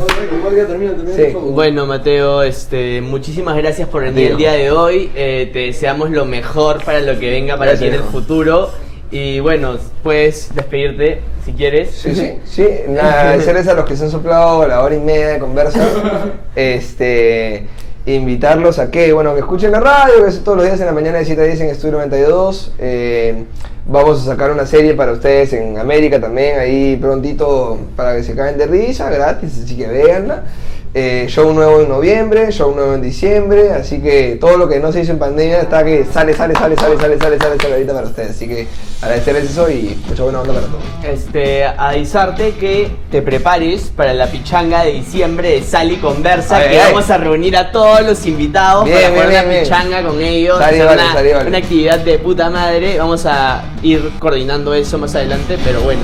[1.16, 1.35] Sí.
[1.35, 5.11] Bueno, Mateo, este, muchísimas gracias por venir el día de hoy.
[5.16, 8.70] Eh, te deseamos lo mejor para lo que venga para ti en el futuro.
[9.11, 11.91] Y bueno, puedes despedirte si quieres.
[11.91, 12.66] Sí, sí, sí.
[12.89, 15.81] Nada, agradecerles a los que se han soplado la hora y media de conversa.
[16.55, 17.66] Este.
[18.07, 20.93] Invitarlos a que, bueno, que escuchen la radio, que es todos los días en la
[20.93, 22.73] mañana de 7 a 10 en Estudio 92.
[22.78, 23.45] Eh,
[23.91, 28.35] vamos a sacar una serie para ustedes en América también, ahí prontito para que se
[28.37, 30.45] caen de risa, gratis, así que véanla.
[30.93, 34.91] Eh, show nuevo en noviembre, show nuevo en diciembre, así que todo lo que no
[34.91, 37.93] se hizo en pandemia está que sale, sale, sale, sale, sale, sale, sale, sale ahorita
[37.95, 38.31] para ustedes.
[38.31, 38.67] Así que
[39.01, 40.83] agradecerles eso y mucha buena onda para todos.
[41.05, 46.79] Este, avisarte que te prepares para la pichanga de diciembre de Sal y Conversa, que
[46.79, 49.62] vamos a reunir a todos los invitados Bien, para bien, jugar bien, una bien.
[49.62, 51.47] pichanga con ellos, hacer vale, una, vale.
[51.51, 52.99] una actividad de puta madre.
[52.99, 56.01] Vamos a ir coordinando eso más adelante, pero bueno.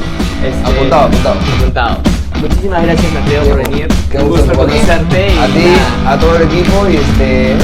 [0.47, 1.37] este, Apuntado, apuntado.
[1.59, 2.16] apuntado.
[2.41, 3.89] Muchísimas gracias Mateo por venir.
[4.11, 6.13] Qué Un gusto conocerte y A ti, nada.
[6.15, 7.57] a todo el equipo y este.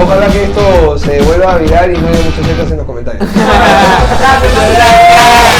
[0.00, 3.26] ojalá que esto se vuelva a virar y no haya muchas letras en los comentarios.